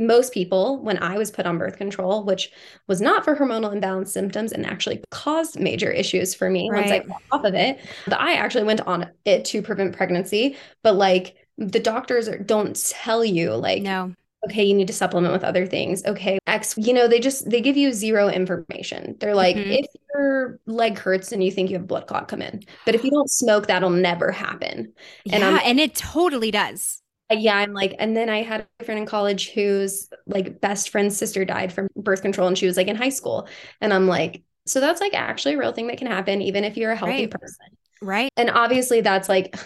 most 0.00 0.32
people, 0.32 0.78
when 0.78 0.98
I 1.02 1.18
was 1.18 1.30
put 1.30 1.44
on 1.44 1.58
birth 1.58 1.76
control, 1.76 2.24
which 2.24 2.50
was 2.86 3.00
not 3.00 3.24
for 3.24 3.36
hormonal 3.36 3.72
imbalance 3.72 4.12
symptoms 4.12 4.52
and 4.52 4.64
actually 4.64 5.02
caused 5.10 5.58
major 5.58 5.90
issues 5.90 6.34
for 6.34 6.48
me 6.48 6.70
right. 6.70 6.80
once 6.80 6.92
I 6.92 6.98
got 7.00 7.22
off 7.32 7.44
of 7.44 7.54
it, 7.54 7.80
I 8.10 8.34
actually 8.34 8.64
went 8.64 8.80
on 8.82 9.10
it 9.24 9.44
to 9.46 9.60
prevent 9.60 9.96
pregnancy. 9.96 10.56
But 10.82 10.94
like 10.94 11.34
the 11.58 11.80
doctors 11.80 12.28
don't 12.46 12.76
tell 12.88 13.24
you, 13.24 13.54
like, 13.54 13.82
no 13.82 14.14
okay 14.50 14.64
you 14.64 14.74
need 14.74 14.86
to 14.86 14.92
supplement 14.92 15.32
with 15.32 15.44
other 15.44 15.66
things. 15.66 16.04
Okay 16.04 16.38
x 16.46 16.74
you 16.76 16.92
know 16.92 17.08
they 17.08 17.20
just 17.20 17.48
they 17.48 17.60
give 17.60 17.76
you 17.76 17.92
zero 17.92 18.28
information. 18.28 19.16
They're 19.20 19.34
like 19.34 19.56
mm-hmm. 19.56 19.70
if 19.70 19.86
your 20.14 20.60
leg 20.66 20.98
hurts 20.98 21.32
and 21.32 21.42
you 21.42 21.50
think 21.50 21.70
you 21.70 21.76
have 21.76 21.86
blood 21.86 22.06
clot 22.06 22.28
come 22.28 22.42
in. 22.42 22.62
But 22.84 22.94
if 22.94 23.04
you 23.04 23.10
don't 23.10 23.30
smoke 23.30 23.66
that'll 23.66 23.90
never 23.90 24.32
happen. 24.32 24.92
And 25.30 25.42
yeah, 25.42 25.60
and 25.64 25.78
it 25.78 25.94
totally 25.94 26.50
does. 26.50 27.02
Yeah 27.30 27.58
i'm 27.58 27.74
like 27.74 27.94
and 27.98 28.16
then 28.16 28.30
i 28.30 28.40
had 28.42 28.66
a 28.80 28.84
friend 28.84 29.00
in 29.00 29.04
college 29.04 29.50
whose 29.50 30.08
like 30.26 30.62
best 30.62 30.88
friend's 30.88 31.14
sister 31.14 31.44
died 31.44 31.70
from 31.70 31.88
birth 31.94 32.22
control 32.22 32.48
and 32.48 32.56
she 32.56 32.64
was 32.64 32.78
like 32.78 32.88
in 32.88 32.96
high 32.96 33.10
school. 33.10 33.48
And 33.80 33.92
i'm 33.92 34.06
like 34.06 34.42
so 34.66 34.80
that's 34.80 35.00
like 35.00 35.14
actually 35.14 35.54
a 35.54 35.58
real 35.58 35.72
thing 35.72 35.86
that 35.88 35.98
can 35.98 36.06
happen 36.06 36.42
even 36.42 36.64
if 36.64 36.76
you're 36.76 36.90
a 36.90 36.96
healthy 36.96 37.26
right. 37.26 37.30
person. 37.30 37.66
Right. 38.00 38.30
And 38.36 38.50
obviously 38.50 39.00
that's 39.00 39.28
like 39.28 39.56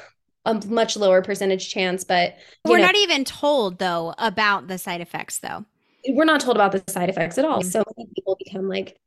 a 0.45 0.55
much 0.67 0.97
lower 0.97 1.23
percentage 1.23 1.69
chance 1.69 2.05
but 2.05 2.37
we're 2.65 2.79
know, 2.79 2.87
not 2.87 2.97
even 2.97 3.25
told 3.25 3.79
though 3.79 4.15
about 4.19 4.69
the 4.69 4.79
side 4.79 5.01
effects 5.01 5.39
though 5.39 5.65
we're 6.11 6.25
not 6.25 6.41
told 6.41 6.57
about 6.57 6.73
the 6.73 6.83
side 6.91 7.09
effects 7.09 7.39
at 7.39 7.45
all 7.45 7.61
mm-hmm. 7.61 7.69
so 7.69 7.83
many 7.97 8.09
people 8.15 8.37
become 8.45 8.69
like 8.69 8.99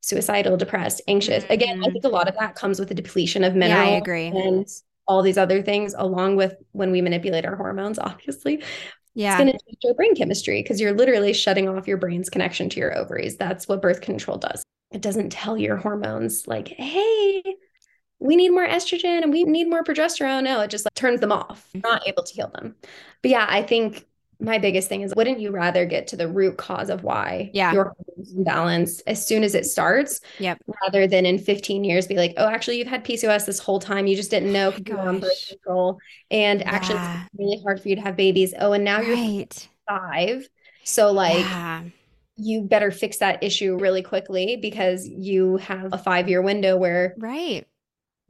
suicidal 0.00 0.56
depressed 0.56 1.00
anxious 1.08 1.44
mm-hmm. 1.44 1.52
again 1.52 1.82
i 1.84 1.90
think 1.90 2.04
a 2.04 2.08
lot 2.08 2.28
of 2.28 2.36
that 2.38 2.54
comes 2.54 2.78
with 2.78 2.88
the 2.88 2.94
depletion 2.94 3.44
of 3.44 3.54
minerals 3.54 3.88
yeah, 3.88 3.94
i 3.94 3.96
agree 3.96 4.26
and 4.26 4.66
all 5.08 5.22
these 5.22 5.38
other 5.38 5.62
things 5.62 5.94
along 5.96 6.36
with 6.36 6.54
when 6.72 6.90
we 6.90 7.00
manipulate 7.00 7.46
our 7.46 7.56
hormones 7.56 7.98
obviously 7.98 8.62
yeah. 9.14 9.32
It's 9.32 9.42
going 9.42 9.52
to 9.52 9.64
change 9.64 9.78
your 9.82 9.94
brain 9.94 10.14
chemistry 10.14 10.62
because 10.62 10.80
you're 10.80 10.94
literally 10.94 11.32
shutting 11.34 11.68
off 11.68 11.86
your 11.86 11.98
brain's 11.98 12.30
connection 12.30 12.68
to 12.70 12.80
your 12.80 12.96
ovaries. 12.96 13.36
That's 13.36 13.68
what 13.68 13.82
birth 13.82 14.00
control 14.00 14.38
does. 14.38 14.62
It 14.90 15.02
doesn't 15.02 15.30
tell 15.30 15.56
your 15.56 15.76
hormones, 15.76 16.46
like, 16.46 16.68
hey, 16.68 17.42
we 18.22 18.36
need 18.36 18.50
more 18.50 18.66
estrogen 18.66 19.22
and 19.22 19.32
we 19.32 19.44
need 19.44 19.68
more 19.68 19.82
progesterone. 19.82 20.44
No, 20.44 20.60
it 20.60 20.70
just 20.70 20.84
like 20.84 20.94
turns 20.94 21.20
them 21.20 21.32
off, 21.32 21.68
mm-hmm. 21.68 21.80
not 21.80 22.06
able 22.06 22.22
to 22.22 22.32
heal 22.32 22.50
them. 22.54 22.76
But 23.20 23.30
yeah, 23.32 23.46
I 23.48 23.62
think 23.62 24.06
my 24.42 24.58
biggest 24.58 24.88
thing 24.88 25.02
is 25.02 25.14
wouldn't 25.14 25.40
you 25.40 25.50
rather 25.50 25.86
get 25.86 26.08
to 26.08 26.16
the 26.16 26.26
root 26.28 26.58
cause 26.58 26.90
of 26.90 27.04
why 27.04 27.50
yeah. 27.52 27.72
your 27.72 27.94
imbalance 28.34 29.00
as 29.02 29.24
soon 29.24 29.44
as 29.44 29.54
it 29.54 29.64
starts 29.64 30.20
yep. 30.40 30.58
rather 30.82 31.06
than 31.06 31.24
in 31.24 31.38
15 31.38 31.84
years 31.84 32.08
be 32.08 32.16
like 32.16 32.34
oh 32.36 32.48
actually 32.48 32.76
you've 32.76 32.88
had 32.88 33.04
pcos 33.04 33.46
this 33.46 33.60
whole 33.60 33.78
time 33.78 34.08
you 34.08 34.16
just 34.16 34.30
didn't 34.30 34.52
know 34.52 34.72
because 34.72 34.96
oh 34.98 35.18
birth 35.20 35.48
control 35.48 35.98
and 36.32 36.58
yeah. 36.60 36.70
actually 36.70 36.98
it's 36.98 37.30
really 37.38 37.62
hard 37.62 37.80
for 37.80 37.88
you 37.88 37.94
to 37.94 38.02
have 38.02 38.16
babies 38.16 38.52
oh 38.58 38.72
and 38.72 38.82
now 38.82 38.98
right. 38.98 39.08
you're 39.08 39.46
five 39.88 40.48
so 40.82 41.12
like 41.12 41.38
yeah. 41.38 41.84
you 42.36 42.62
better 42.62 42.90
fix 42.90 43.18
that 43.18 43.40
issue 43.44 43.78
really 43.78 44.02
quickly 44.02 44.56
because 44.56 45.06
you 45.06 45.56
have 45.58 45.92
a 45.92 45.98
five 45.98 46.28
year 46.28 46.42
window 46.42 46.76
where 46.76 47.14
right 47.18 47.64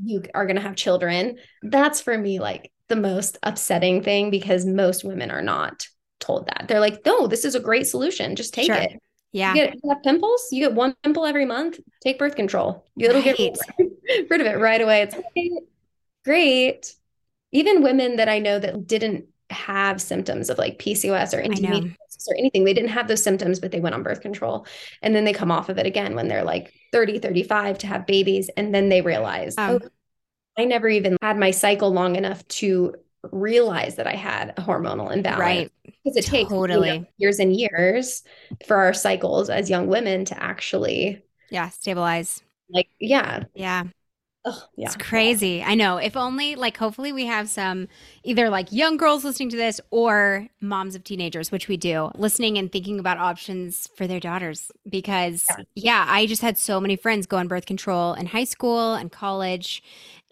you 0.05 0.23
are 0.35 0.47
going 0.47 0.57
to 0.57 0.63
have 0.63 0.77
children. 0.77 1.39
That's 1.63 2.01
for 2.01 2.17
me 2.17 2.41
like 2.41 2.73
the 2.89 2.97
most 2.97 3.39
upsetting 3.43 4.03
thing 4.03 4.31
because 4.31 4.67
most 4.67 5.05
women 5.05 5.31
are 5.31 5.43
not 5.43 5.87
told 6.21 6.47
that. 6.47 6.67
They're 6.69 6.81
like, 6.81 7.05
no, 7.05 7.27
this 7.27 7.45
is 7.45 7.55
a 7.55 7.61
great 7.61 7.87
solution. 7.87 8.37
Just 8.37 8.55
take 8.55 8.67
sure. 8.67 8.77
it. 8.77 9.01
Yeah. 9.33 9.55
You, 9.55 9.67
get, 9.67 9.75
you 9.83 9.91
have 9.91 10.03
pimples, 10.03 10.49
you 10.51 10.61
get 10.61 10.75
one 10.75 10.95
pimple 11.03 11.25
every 11.25 11.47
month, 11.47 11.81
take 12.03 12.19
birth 12.19 12.37
control. 12.37 12.85
It'll 12.99 13.23
right. 13.23 13.37
get 13.37 13.59
rid 14.31 14.41
of 14.41 14.47
it 14.47 14.59
right 14.59 14.81
away. 14.81 15.03
It's 15.03 15.17
great. 16.25 16.95
Even 17.51 17.83
women 17.83 18.17
that 18.17 18.29
I 18.29 18.39
know 18.39 18.59
that 18.59 18.87
didn't 18.87 19.27
have 19.53 20.01
symptoms 20.01 20.51
of 20.51 20.59
like 20.59 20.79
PCOS 20.79 21.33
or 21.33 21.43
endometriosis 21.43 22.29
or 22.29 22.37
anything. 22.37 22.65
They 22.65 22.75
didn't 22.75 22.91
have 22.91 23.09
those 23.09 23.23
symptoms, 23.23 23.61
but 23.61 23.71
they 23.71 23.81
went 23.81 23.95
on 23.95 24.03
birth 24.03 24.21
control. 24.21 24.67
And 25.03 25.15
then 25.15 25.25
they 25.25 25.33
come 25.33 25.51
off 25.51 25.69
of 25.69 25.79
it 25.79 25.87
again 25.87 26.15
when 26.15 26.29
they're 26.29 26.45
like 26.45 26.73
30, 26.93 27.19
35 27.21 27.79
to 27.79 27.87
have 27.87 28.07
babies. 28.07 28.51
And 28.57 28.75
then 28.75 28.89
they 28.89 29.03
realize, 29.03 29.57
um, 29.59 29.81
oh, 29.83 29.89
I 30.59 30.65
never 30.65 30.89
even 30.89 31.17
had 31.23 31.39
my 31.39 31.51
cycle 31.51 31.93
long 31.93 32.17
enough 32.17 32.47
to 32.49 32.95
realize 33.31 33.97
that 33.97 34.07
I 34.07 34.17
had 34.17 34.51
a 34.57 34.63
hormonal 34.63 35.13
imbalance. 35.13 35.41
Right. 35.41 35.73
Because 35.85 36.17
it 36.17 36.27
takes 36.27 36.51
totally. 36.51 36.91
You 36.91 36.99
know, 37.01 37.07
years 37.19 37.39
and 37.39 37.55
years 37.55 38.23
for 38.67 38.77
our 38.77 38.93
cycles 38.93 39.49
as 39.49 39.71
young 39.71 39.87
women 39.87 40.25
to 40.27 40.43
actually 40.43 41.23
Yeah, 41.51 41.69
stabilize. 41.69 42.43
Like, 42.69 42.89
yeah. 42.99 43.45
Yeah. 43.55 43.85
Ugh, 44.45 44.61
yeah. 44.77 44.87
It's 44.87 44.97
crazy. 44.97 45.63
I 45.63 45.77
know. 45.77 45.99
If 45.99 46.17
only, 46.17 46.57
like, 46.57 46.77
hopefully 46.77 47.13
we 47.13 47.27
have 47.27 47.49
some 47.49 47.87
either 48.25 48.51
like 48.51 48.73
young 48.73 48.97
girls 48.97 49.25
listening 49.25 49.51
to 49.51 49.57
this 49.57 49.81
or 49.91 50.49
moms 50.61 50.97
of 50.97 51.05
teenagers, 51.05 51.53
which 51.53 51.69
we 51.69 51.77
do, 51.77 52.11
listening 52.17 52.59
and 52.59 52.71
thinking 52.73 52.99
about 52.99 53.19
options 53.19 53.89
for 53.97 54.09
their 54.09 54.19
daughters. 54.19 54.73
Because, 54.89 55.47
yeah, 55.49 55.65
yeah 55.75 56.07
I 56.09 56.27
just 56.27 56.43
had 56.43 56.59
so 56.59 56.81
many 56.81 56.97
friends 56.97 57.27
go 57.27 57.37
on 57.37 57.47
birth 57.47 57.67
control 57.67 58.15
in 58.15 58.27
high 58.27 58.45
school 58.45 58.95
and 58.95 59.13
college 59.13 59.83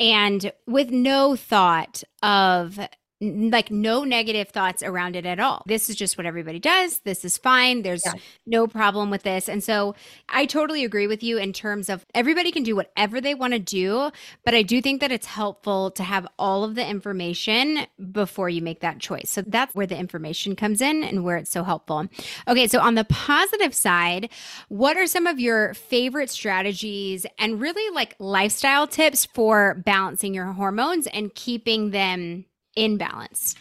and 0.00 0.50
with 0.66 0.90
no 0.90 1.36
thought 1.36 2.02
of 2.22 2.80
like 3.20 3.70
no 3.70 4.02
negative 4.02 4.48
thoughts 4.48 4.82
around 4.82 5.14
it 5.14 5.26
at 5.26 5.38
all. 5.38 5.62
This 5.66 5.90
is 5.90 5.96
just 5.96 6.16
what 6.16 6.26
everybody 6.26 6.58
does. 6.58 7.00
This 7.00 7.22
is 7.22 7.36
fine. 7.36 7.82
There's 7.82 8.04
yeah. 8.06 8.14
no 8.46 8.66
problem 8.66 9.10
with 9.10 9.24
this. 9.24 9.46
And 9.46 9.62
so 9.62 9.94
I 10.30 10.46
totally 10.46 10.84
agree 10.84 11.06
with 11.06 11.22
you 11.22 11.36
in 11.36 11.52
terms 11.52 11.90
of 11.90 12.06
everybody 12.14 12.50
can 12.50 12.62
do 12.62 12.74
whatever 12.74 13.20
they 13.20 13.34
want 13.34 13.52
to 13.52 13.58
do, 13.58 14.10
but 14.42 14.54
I 14.54 14.62
do 14.62 14.80
think 14.80 15.02
that 15.02 15.12
it's 15.12 15.26
helpful 15.26 15.90
to 15.92 16.02
have 16.02 16.26
all 16.38 16.64
of 16.64 16.76
the 16.76 16.86
information 16.86 17.80
before 18.10 18.48
you 18.48 18.62
make 18.62 18.80
that 18.80 19.00
choice. 19.00 19.28
So 19.28 19.42
that's 19.42 19.74
where 19.74 19.86
the 19.86 19.98
information 19.98 20.56
comes 20.56 20.80
in 20.80 21.04
and 21.04 21.22
where 21.22 21.36
it's 21.36 21.50
so 21.50 21.62
helpful. 21.62 22.06
Okay, 22.48 22.68
so 22.68 22.80
on 22.80 22.94
the 22.94 23.04
positive 23.04 23.74
side, 23.74 24.30
what 24.68 24.96
are 24.96 25.06
some 25.06 25.26
of 25.26 25.38
your 25.38 25.74
favorite 25.74 26.30
strategies 26.30 27.26
and 27.38 27.60
really 27.60 27.94
like 27.94 28.16
lifestyle 28.18 28.86
tips 28.86 29.26
for 29.26 29.74
balancing 29.84 30.32
your 30.32 30.46
hormones 30.46 31.06
and 31.08 31.34
keeping 31.34 31.90
them 31.90 32.46
in 32.76 32.96
balance? 32.96 33.54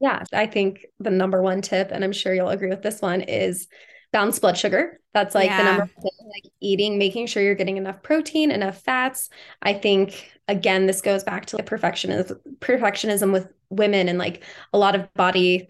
Yeah, 0.00 0.24
I 0.32 0.46
think 0.46 0.86
the 0.98 1.10
number 1.10 1.42
one 1.42 1.62
tip, 1.62 1.90
and 1.92 2.02
I'm 2.02 2.12
sure 2.12 2.34
you'll 2.34 2.48
agree 2.48 2.68
with 2.68 2.82
this 2.82 3.00
one, 3.00 3.20
is 3.20 3.68
balanced 4.12 4.40
blood 4.40 4.58
sugar. 4.58 5.00
That's 5.14 5.34
like 5.34 5.46
yeah. 5.46 5.58
the 5.58 5.64
number 5.64 5.90
one 5.94 6.02
thing. 6.02 6.28
Like 6.28 6.52
eating, 6.60 6.98
making 6.98 7.26
sure 7.26 7.42
you're 7.42 7.54
getting 7.54 7.76
enough 7.76 8.02
protein, 8.02 8.50
enough 8.50 8.78
fats. 8.78 9.30
I 9.62 9.74
think 9.74 10.32
again, 10.48 10.86
this 10.86 11.00
goes 11.00 11.22
back 11.22 11.46
to 11.46 11.56
like 11.56 11.66
perfectionism, 11.66 12.38
perfectionism 12.58 13.32
with 13.32 13.52
women 13.70 14.08
and 14.08 14.18
like 14.18 14.42
a 14.72 14.78
lot 14.78 14.94
of 14.94 15.12
body 15.14 15.68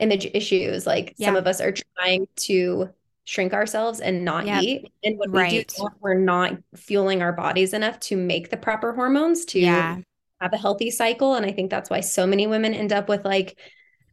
image 0.00 0.26
issues. 0.32 0.86
Like 0.86 1.14
yeah. 1.16 1.28
some 1.28 1.36
of 1.36 1.46
us 1.46 1.60
are 1.60 1.74
trying 1.98 2.26
to 2.36 2.88
shrink 3.24 3.52
ourselves 3.52 4.00
and 4.00 4.24
not 4.24 4.46
yep. 4.46 4.62
eat. 4.62 4.92
And 5.02 5.18
when 5.18 5.30
right. 5.30 5.52
we 5.52 5.64
do 5.64 5.88
we're 6.00 6.14
not 6.14 6.56
fueling 6.76 7.22
our 7.22 7.32
bodies 7.32 7.72
enough 7.72 7.98
to 8.00 8.16
make 8.16 8.50
the 8.50 8.56
proper 8.56 8.92
hormones 8.92 9.44
to 9.46 9.60
yeah. 9.60 9.98
Have 10.40 10.52
a 10.52 10.58
healthy 10.58 10.90
cycle. 10.90 11.34
And 11.34 11.46
I 11.46 11.52
think 11.52 11.70
that's 11.70 11.90
why 11.90 12.00
so 12.00 12.26
many 12.26 12.46
women 12.46 12.74
end 12.74 12.92
up 12.92 13.08
with 13.08 13.24
like 13.24 13.58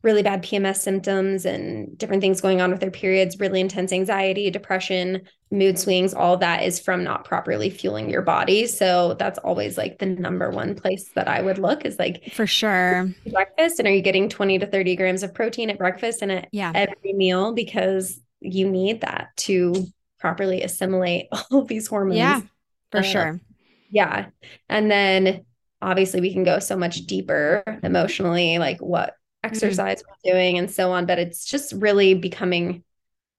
really 0.04 0.24
bad 0.24 0.44
PMS 0.44 0.78
symptoms 0.78 1.46
and 1.46 1.96
different 1.98 2.22
things 2.22 2.42
going 2.42 2.60
on 2.60 2.72
with 2.72 2.80
their 2.80 2.92
periods, 2.92 3.40
really 3.40 3.60
intense 3.60 3.94
anxiety, 3.94 4.50
depression, 4.50 5.22
mood 5.52 5.78
swings, 5.78 6.14
all 6.14 6.38
that 6.38 6.64
is 6.64 6.80
from 6.80 7.04
not 7.04 7.24
properly 7.24 7.70
fueling 7.70 8.10
your 8.10 8.22
body. 8.22 8.66
So 8.66 9.14
that's 9.16 9.38
always 9.40 9.78
like 9.78 10.00
the 10.00 10.08
number 10.08 10.50
one 10.50 10.74
place 10.76 11.12
that 11.16 11.28
I 11.28 11.42
would 11.42 11.60
look 11.60 11.86
is 11.86 12.00
like 12.00 12.32
for 12.34 12.48
sure 12.48 13.14
breakfast. 13.32 13.80
And 13.80 13.88
are 13.88 13.92
you 13.92 14.02
getting 14.02 14.28
20 14.28 14.60
to 14.60 14.66
30 14.66 14.96
grams 14.96 15.24
of 15.24 15.34
protein 15.34 15.70
at 15.70 15.78
breakfast 15.78 16.22
and 16.22 16.32
at 16.32 16.48
yeah. 16.52 16.72
every 16.74 17.14
meal? 17.14 17.54
Because 17.54 18.20
you 18.40 18.70
need 18.70 19.02
that 19.02 19.30
to 19.38 19.86
properly 20.20 20.64
assimilate 20.64 21.28
all 21.32 21.60
of 21.60 21.68
these 21.68 21.88
hormones. 21.88 22.18
Yeah, 22.18 22.42
for 22.92 23.00
uh, 23.00 23.04
sure. 23.04 23.40
Yeah. 23.92 24.28
And 24.68 24.90
then 24.90 25.46
obviously 25.82 26.22
we 26.22 26.34
can 26.34 26.44
go 26.44 26.60
so 26.60 26.78
much 26.78 27.06
deeper 27.06 27.64
emotionally, 27.84 28.58
like 28.58 28.80
what 28.80 29.16
Mm-hmm. 29.44 29.56
exercise 29.56 30.04
mm-hmm. 30.04 30.12
we're 30.30 30.34
doing 30.34 30.58
and 30.60 30.70
so 30.70 30.92
on 30.92 31.08
but 31.08 31.18
it's 31.18 31.46
just 31.46 31.74
really 31.74 32.14
becoming 32.14 32.84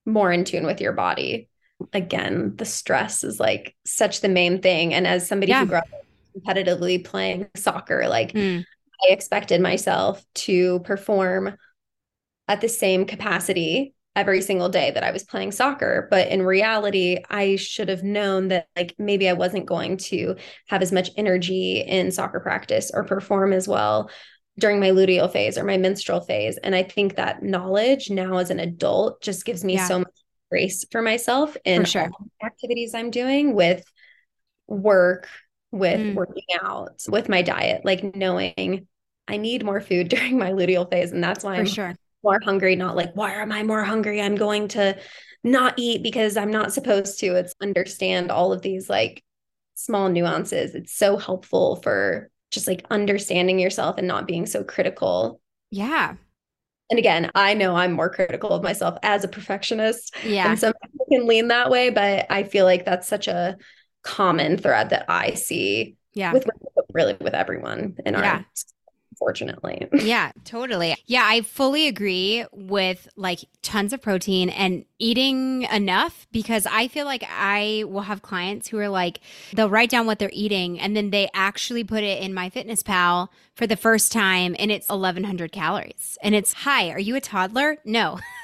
more 0.04 0.32
in 0.32 0.44
tune 0.44 0.66
with 0.66 0.80
your 0.80 0.92
body 0.92 1.48
again 1.92 2.56
the 2.56 2.64
stress 2.64 3.22
is 3.22 3.38
like 3.38 3.76
such 3.84 4.20
the 4.20 4.28
main 4.28 4.60
thing 4.60 4.92
and 4.94 5.06
as 5.06 5.28
somebody 5.28 5.50
yeah. 5.50 5.60
who 5.60 5.66
grew 5.66 5.78
up 5.78 5.86
competitively 6.36 7.04
playing 7.04 7.46
soccer 7.54 8.08
like 8.08 8.32
mm. 8.32 8.64
i 9.08 9.12
expected 9.12 9.60
myself 9.60 10.24
to 10.34 10.80
perform 10.80 11.56
at 12.48 12.60
the 12.60 12.68
same 12.68 13.04
capacity 13.04 13.94
every 14.14 14.40
single 14.42 14.68
day 14.68 14.90
that 14.90 15.04
i 15.04 15.10
was 15.10 15.24
playing 15.24 15.50
soccer 15.50 16.06
but 16.10 16.28
in 16.28 16.42
reality 16.42 17.18
i 17.30 17.56
should 17.56 17.88
have 17.88 18.02
known 18.02 18.48
that 18.48 18.68
like 18.76 18.94
maybe 18.98 19.28
i 19.28 19.32
wasn't 19.32 19.64
going 19.66 19.96
to 19.96 20.36
have 20.68 20.82
as 20.82 20.92
much 20.92 21.10
energy 21.16 21.80
in 21.80 22.10
soccer 22.10 22.40
practice 22.40 22.90
or 22.92 23.04
perform 23.04 23.52
as 23.52 23.66
well 23.66 24.10
during 24.58 24.80
my 24.80 24.90
luteal 24.90 25.30
phase 25.30 25.56
or 25.56 25.64
my 25.64 25.76
menstrual 25.76 26.20
phase. 26.20 26.58
And 26.58 26.74
I 26.74 26.82
think 26.82 27.16
that 27.16 27.42
knowledge 27.42 28.10
now 28.10 28.36
as 28.36 28.50
an 28.50 28.60
adult 28.60 29.22
just 29.22 29.44
gives 29.44 29.64
me 29.64 29.74
yeah. 29.74 29.88
so 29.88 29.98
much 30.00 30.14
grace 30.50 30.84
for 30.90 31.00
myself 31.00 31.56
in 31.64 31.82
for 31.82 31.88
sure. 31.88 32.10
activities 32.44 32.94
I'm 32.94 33.10
doing 33.10 33.54
with 33.54 33.84
work, 34.66 35.28
with 35.70 36.00
mm. 36.00 36.14
working 36.14 36.44
out, 36.60 37.00
with 37.08 37.28
my 37.28 37.42
diet, 37.42 37.84
like 37.84 38.14
knowing 38.14 38.86
I 39.26 39.38
need 39.38 39.64
more 39.64 39.80
food 39.80 40.08
during 40.10 40.38
my 40.38 40.50
luteal 40.50 40.90
phase. 40.90 41.12
And 41.12 41.24
that's 41.24 41.44
why 41.44 41.56
for 41.56 41.60
I'm 41.60 41.66
sure. 41.66 41.94
More 42.22 42.40
hungry, 42.44 42.76
not 42.76 42.96
like, 42.96 43.12
why 43.14 43.32
am 43.34 43.52
I 43.52 43.62
more 43.62 43.84
hungry? 43.84 44.20
I'm 44.20 44.36
going 44.36 44.68
to 44.68 44.98
not 45.44 45.74
eat 45.76 46.02
because 46.02 46.36
I'm 46.36 46.50
not 46.50 46.72
supposed 46.72 47.18
to. 47.20 47.34
It's 47.34 47.54
understand 47.60 48.30
all 48.30 48.52
of 48.52 48.62
these 48.62 48.88
like 48.88 49.22
small 49.74 50.08
nuances. 50.08 50.74
It's 50.74 50.94
so 50.94 51.16
helpful 51.16 51.76
for 51.76 52.30
just 52.50 52.68
like 52.68 52.86
understanding 52.90 53.58
yourself 53.58 53.96
and 53.98 54.06
not 54.06 54.28
being 54.28 54.46
so 54.46 54.62
critical. 54.62 55.40
Yeah. 55.70 56.14
And 56.90 56.98
again, 56.98 57.30
I 57.34 57.54
know 57.54 57.74
I'm 57.74 57.92
more 57.92 58.10
critical 58.10 58.50
of 58.50 58.62
myself 58.62 58.98
as 59.02 59.24
a 59.24 59.28
perfectionist. 59.28 60.14
Yeah. 60.24 60.50
And 60.50 60.58
some 60.58 60.74
people 60.82 61.06
can 61.10 61.26
lean 61.26 61.48
that 61.48 61.70
way, 61.70 61.90
but 61.90 62.26
I 62.30 62.42
feel 62.42 62.66
like 62.66 62.84
that's 62.84 63.08
such 63.08 63.28
a 63.28 63.56
common 64.02 64.58
thread 64.58 64.90
that 64.90 65.06
I 65.08 65.34
see. 65.34 65.96
Yeah. 66.12 66.34
With 66.34 66.46
really 66.92 67.16
with 67.18 67.32
everyone 67.32 67.96
in 68.04 68.12
yeah. 68.12 68.20
our 68.20 68.46
unfortunately. 69.22 69.88
yeah, 70.04 70.32
totally. 70.44 70.96
Yeah, 71.06 71.24
I 71.24 71.42
fully 71.42 71.86
agree 71.86 72.44
with 72.52 73.08
like 73.16 73.40
tons 73.62 73.92
of 73.92 74.02
protein 74.02 74.48
and 74.48 74.84
eating 74.98 75.62
enough 75.62 76.26
because 76.32 76.66
I 76.66 76.88
feel 76.88 77.06
like 77.06 77.24
I 77.28 77.84
will 77.86 78.02
have 78.02 78.22
clients 78.22 78.68
who 78.68 78.78
are 78.78 78.88
like, 78.88 79.20
they'll 79.54 79.70
write 79.70 79.90
down 79.90 80.06
what 80.06 80.18
they're 80.18 80.30
eating 80.32 80.80
and 80.80 80.96
then 80.96 81.10
they 81.10 81.28
actually 81.34 81.84
put 81.84 82.02
it 82.02 82.22
in 82.22 82.32
MyFitnessPal 82.32 83.28
for 83.54 83.66
the 83.66 83.76
first 83.76 84.12
time 84.12 84.56
and 84.58 84.70
it's 84.70 84.88
1100 84.88 85.52
calories. 85.52 86.18
And 86.22 86.34
it's, 86.34 86.52
hi, 86.52 86.90
are 86.90 87.00
you 87.00 87.16
a 87.16 87.20
toddler? 87.20 87.78
No. 87.84 88.18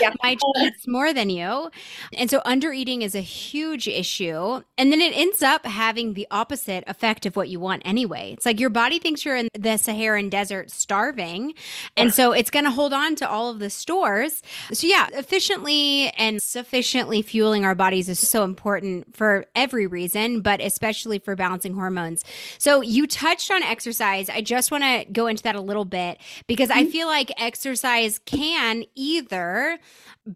yeah. 0.00 0.12
My 0.22 0.36
eats 0.62 0.86
more 0.86 1.12
than 1.12 1.30
you. 1.30 1.70
And 2.16 2.30
so 2.30 2.40
under 2.44 2.72
eating 2.72 3.02
is 3.02 3.14
a 3.14 3.20
huge 3.20 3.88
issue. 3.88 4.62
And 4.78 4.92
then 4.92 5.00
it 5.00 5.16
ends 5.16 5.42
up 5.42 5.66
having 5.66 6.14
the 6.14 6.26
opposite 6.30 6.84
effect 6.86 7.26
of 7.26 7.36
what 7.36 7.48
you 7.48 7.60
want 7.60 7.82
anyway. 7.84 8.34
It's 8.34 8.46
like 8.46 8.60
your 8.60 8.70
body 8.70 8.98
thinks 8.98 9.24
you're 9.24 9.36
in 9.36 9.48
the 9.54 9.76
Saharan 9.76 10.28
desert 10.28 10.70
starving. 10.70 11.54
And 11.96 12.12
so 12.12 12.32
it's 12.32 12.50
going 12.50 12.64
to 12.64 12.70
hold 12.70 12.92
on 12.92 13.16
to 13.16 13.28
all 13.28 13.50
of 13.50 13.58
the 13.58 13.70
stores. 13.70 14.42
So 14.72 14.86
yeah, 14.86 15.08
efficiently 15.12 16.10
and 16.10 16.40
sufficiently 16.42 17.22
fueling 17.22 17.64
our 17.64 17.74
bodies 17.74 18.08
is 18.08 18.18
so 18.18 18.44
important 18.44 19.16
for 19.16 19.46
every 19.54 19.86
reason, 19.86 20.40
but 20.40 20.60
especially 20.60 21.18
for 21.18 21.36
balancing 21.36 21.74
hormones. 21.74 22.24
So 22.58 22.80
you 22.80 23.06
touched 23.06 23.50
on 23.50 23.62
exercise. 23.62 24.28
I 24.28 24.40
just 24.40 24.70
want 24.70 24.84
to 24.84 25.04
go 25.12 25.26
into 25.26 25.42
that 25.44 25.56
a 25.56 25.60
little 25.60 25.84
bit 25.84 26.18
because 26.46 26.70
I 26.70 26.82
mm-hmm. 26.82 26.90
feel 26.90 27.06
like 27.06 27.32
exercise 27.38 28.18
can 28.24 28.84
either 28.94 29.39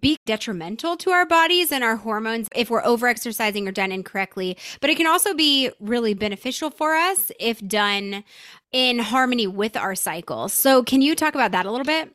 be 0.00 0.16
detrimental 0.26 0.96
to 0.98 1.10
our 1.10 1.26
bodies 1.26 1.72
and 1.72 1.84
our 1.84 1.96
hormones 1.96 2.48
if 2.54 2.70
we're 2.70 2.84
over 2.84 3.06
exercising 3.06 3.68
or 3.68 3.72
done 3.72 3.92
incorrectly, 3.92 4.56
but 4.80 4.90
it 4.90 4.96
can 4.96 5.06
also 5.06 5.34
be 5.34 5.70
really 5.80 6.14
beneficial 6.14 6.70
for 6.70 6.94
us 6.94 7.30
if 7.38 7.66
done 7.66 8.24
in 8.72 8.98
harmony 8.98 9.46
with 9.46 9.76
our 9.76 9.94
cycle. 9.94 10.48
So, 10.48 10.82
can 10.82 11.02
you 11.02 11.14
talk 11.14 11.34
about 11.34 11.52
that 11.52 11.66
a 11.66 11.70
little 11.70 11.84
bit? 11.84 12.14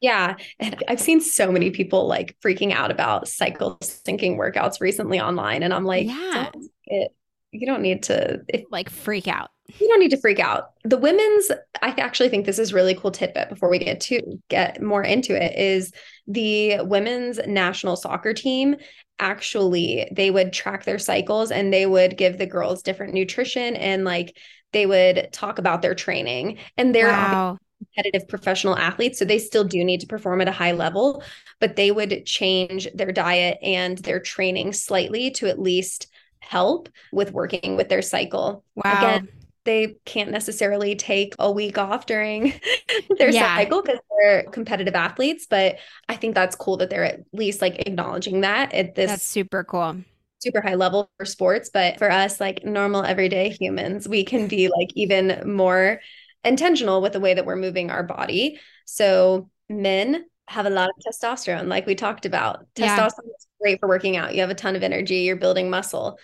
Yeah. 0.00 0.36
And 0.58 0.82
I've 0.88 1.00
seen 1.00 1.20
so 1.20 1.52
many 1.52 1.70
people 1.70 2.06
like 2.06 2.36
freaking 2.42 2.72
out 2.72 2.90
about 2.90 3.28
cycle 3.28 3.76
syncing 3.82 4.36
workouts 4.38 4.80
recently 4.80 5.20
online. 5.20 5.62
And 5.62 5.74
I'm 5.74 5.84
like, 5.84 6.06
yeah, 6.06 6.50
it, 6.86 7.12
you 7.52 7.66
don't 7.66 7.82
need 7.82 8.04
to 8.04 8.40
if, 8.48 8.64
like 8.70 8.88
freak 8.88 9.28
out 9.28 9.50
you 9.78 9.88
don't 9.88 10.00
need 10.00 10.10
to 10.10 10.20
freak 10.20 10.38
out. 10.38 10.70
The 10.84 10.96
women's, 10.96 11.50
I 11.82 11.90
actually 11.90 12.28
think 12.28 12.46
this 12.46 12.58
is 12.58 12.72
really 12.72 12.94
cool 12.94 13.10
tidbit 13.10 13.50
before 13.50 13.68
we 13.68 13.78
get 13.78 14.00
to 14.02 14.40
get 14.48 14.82
more 14.82 15.02
into 15.02 15.40
it 15.40 15.56
is 15.56 15.92
the 16.26 16.80
women's 16.80 17.38
national 17.46 17.96
soccer 17.96 18.34
team 18.34 18.76
actually 19.18 20.08
they 20.12 20.30
would 20.30 20.52
track 20.52 20.84
their 20.84 20.98
cycles 20.98 21.50
and 21.50 21.72
they 21.72 21.84
would 21.84 22.16
give 22.16 22.38
the 22.38 22.46
girls 22.46 22.82
different 22.82 23.12
nutrition 23.12 23.76
and 23.76 24.02
like 24.02 24.34
they 24.72 24.86
would 24.86 25.28
talk 25.30 25.58
about 25.58 25.82
their 25.82 25.94
training 25.94 26.56
and 26.78 26.94
they're 26.94 27.08
wow. 27.08 27.58
competitive 27.78 28.26
professional 28.28 28.78
athletes 28.78 29.18
so 29.18 29.26
they 29.26 29.38
still 29.38 29.64
do 29.64 29.84
need 29.84 30.00
to 30.00 30.06
perform 30.06 30.40
at 30.40 30.48
a 30.48 30.52
high 30.52 30.72
level 30.72 31.22
but 31.60 31.76
they 31.76 31.90
would 31.90 32.24
change 32.24 32.88
their 32.94 33.12
diet 33.12 33.58
and 33.62 33.98
their 33.98 34.20
training 34.20 34.72
slightly 34.72 35.30
to 35.30 35.46
at 35.46 35.60
least 35.60 36.06
help 36.40 36.88
with 37.12 37.32
working 37.32 37.76
with 37.76 37.88
their 37.88 38.02
cycle 38.02 38.64
wow 38.74 38.98
Again, 38.98 39.28
they 39.64 39.96
can't 40.04 40.30
necessarily 40.30 40.96
take 40.96 41.34
a 41.38 41.50
week 41.50 41.78
off 41.78 42.06
during 42.06 42.60
their 43.18 43.30
yeah. 43.30 43.56
cycle 43.56 43.82
because 43.82 43.98
they're 44.18 44.44
competitive 44.44 44.94
athletes. 44.94 45.46
But 45.48 45.76
I 46.08 46.16
think 46.16 46.34
that's 46.34 46.56
cool 46.56 46.78
that 46.78 46.90
they're 46.90 47.04
at 47.04 47.20
least 47.32 47.60
like 47.60 47.78
acknowledging 47.86 48.40
that 48.40 48.72
at 48.72 48.94
this 48.94 49.10
that's 49.10 49.24
super 49.24 49.64
cool. 49.64 49.98
Super 50.40 50.62
high 50.62 50.74
level 50.74 51.10
for 51.18 51.26
sports, 51.26 51.70
but 51.72 51.98
for 51.98 52.10
us, 52.10 52.40
like 52.40 52.64
normal 52.64 53.04
everyday 53.04 53.50
humans, 53.50 54.08
we 54.08 54.24
can 54.24 54.48
be 54.48 54.68
like 54.76 54.88
even 54.94 55.54
more 55.54 56.00
intentional 56.44 57.02
with 57.02 57.12
the 57.12 57.20
way 57.20 57.34
that 57.34 57.44
we're 57.44 57.56
moving 57.56 57.90
our 57.90 58.02
body. 58.02 58.58
So, 58.86 59.50
men 59.68 60.24
have 60.48 60.66
a 60.66 60.70
lot 60.70 60.88
of 60.88 60.96
testosterone, 61.06 61.68
like 61.68 61.86
we 61.86 61.94
talked 61.94 62.24
about. 62.24 62.66
Testosterone 62.74 63.26
yeah. 63.26 63.36
is 63.36 63.46
great 63.60 63.80
for 63.80 63.88
working 63.88 64.16
out. 64.16 64.34
You 64.34 64.40
have 64.40 64.50
a 64.50 64.54
ton 64.54 64.76
of 64.76 64.82
energy, 64.82 65.16
you're 65.18 65.36
building 65.36 65.70
muscle 65.70 66.18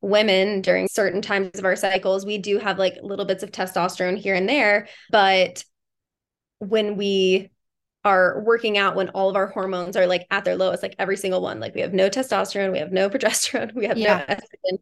women 0.00 0.62
during 0.62 0.88
certain 0.88 1.22
times 1.22 1.58
of 1.58 1.64
our 1.64 1.76
cycles, 1.76 2.24
we 2.24 2.38
do 2.38 2.58
have 2.58 2.78
like 2.78 2.98
little 3.02 3.24
bits 3.24 3.42
of 3.42 3.52
testosterone 3.52 4.16
here 4.16 4.34
and 4.34 4.48
there. 4.48 4.88
But 5.10 5.64
when 6.58 6.96
we 6.96 7.50
are 8.04 8.42
working 8.42 8.78
out, 8.78 8.96
when 8.96 9.10
all 9.10 9.28
of 9.28 9.36
our 9.36 9.48
hormones 9.48 9.96
are 9.96 10.06
like 10.06 10.26
at 10.30 10.44
their 10.44 10.56
lowest, 10.56 10.82
like 10.82 10.94
every 10.98 11.18
single 11.18 11.42
one, 11.42 11.60
like 11.60 11.74
we 11.74 11.82
have 11.82 11.92
no 11.92 12.08
testosterone, 12.08 12.72
we 12.72 12.78
have 12.78 12.92
no 12.92 13.10
progesterone, 13.10 13.74
we 13.74 13.86
have 13.86 13.98
yeah. 13.98 14.24
no 14.26 14.34
estrogen, 14.34 14.78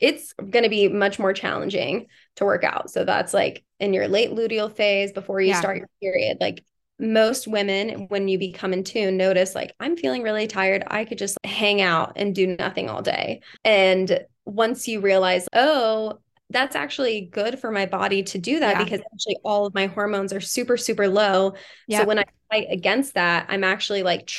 it's 0.00 0.32
going 0.32 0.64
to 0.64 0.70
be 0.70 0.88
much 0.88 1.18
more 1.18 1.34
challenging 1.34 2.06
to 2.36 2.44
work 2.44 2.64
out. 2.64 2.90
So 2.90 3.04
that's 3.04 3.34
like 3.34 3.64
in 3.78 3.92
your 3.92 4.08
late 4.08 4.30
luteal 4.30 4.74
phase 4.74 5.12
before 5.12 5.40
you 5.40 5.48
yeah. 5.48 5.60
start 5.60 5.78
your 5.78 5.90
period, 6.00 6.38
like 6.40 6.64
most 7.02 7.48
women 7.48 8.06
when 8.08 8.28
you 8.28 8.38
become 8.38 8.72
in 8.72 8.84
tune 8.84 9.16
notice 9.16 9.54
like 9.54 9.74
i'm 9.80 9.96
feeling 9.96 10.22
really 10.22 10.46
tired 10.46 10.84
i 10.86 11.04
could 11.04 11.18
just 11.18 11.36
hang 11.44 11.80
out 11.80 12.12
and 12.16 12.34
do 12.34 12.56
nothing 12.58 12.88
all 12.88 13.02
day 13.02 13.40
and 13.64 14.24
once 14.44 14.88
you 14.88 15.00
realize, 15.00 15.48
oh, 15.52 16.18
that's 16.50 16.76
actually 16.76 17.22
good 17.32 17.58
for 17.58 17.70
my 17.70 17.86
body 17.86 18.22
to 18.22 18.38
do 18.38 18.60
that 18.60 18.76
yeah. 18.76 18.84
because 18.84 19.00
actually 19.12 19.38
all 19.44 19.66
of 19.66 19.74
my 19.74 19.86
hormones 19.86 20.32
are 20.32 20.40
super, 20.40 20.76
super 20.76 21.08
low. 21.08 21.54
Yeah. 21.88 22.00
So 22.00 22.06
when 22.06 22.18
I 22.18 22.24
fight 22.50 22.66
against 22.70 23.14
that, 23.14 23.46
I'm 23.48 23.64
actually 23.64 24.02
like, 24.02 24.30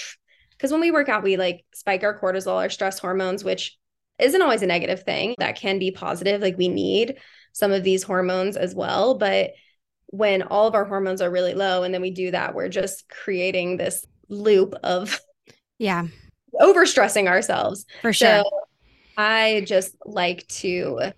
because 0.52 0.72
when 0.72 0.82
we 0.82 0.92
work 0.92 1.10
out, 1.10 1.24
we 1.24 1.38
like 1.38 1.66
spike 1.74 2.04
our 2.04 2.20
cortisol, 2.20 2.58
our 2.58 2.70
stress 2.70 3.00
hormones, 3.00 3.44
which 3.44 3.78
isn't 4.20 4.42
always 4.42 4.62
a 4.62 4.68
negative 4.68 5.04
thing. 5.04 5.34
That 5.40 5.56
can 5.56 5.80
be 5.80 5.92
positive. 5.92 6.42
Like 6.42 6.58
we 6.58 6.68
need 6.68 7.18
some 7.52 7.72
of 7.72 7.84
these 7.84 8.04
hormones 8.04 8.58
as 8.58 8.76
well. 8.76 9.16
But 9.18 9.52
when 10.14 10.44
all 10.44 10.68
of 10.68 10.76
our 10.76 10.86
hormones 10.86 11.24
are 11.24 11.32
really 11.32 11.56
low 11.56 11.82
and 11.82 11.92
then 11.92 12.00
we 12.00 12.12
do 12.12 12.30
that, 12.30 12.54
we're 12.54 12.70
just 12.70 13.10
creating 13.10 13.78
this 13.78 14.06
loop 14.30 14.76
of 14.84 15.20
yeah, 15.80 16.06
overstressing 16.62 17.28
ourselves. 17.28 17.88
For 18.04 18.14
sure. 18.14 18.44
So 18.44 18.50
I 19.18 19.64
just 19.66 19.96
like 20.06 20.48
to 20.50 21.14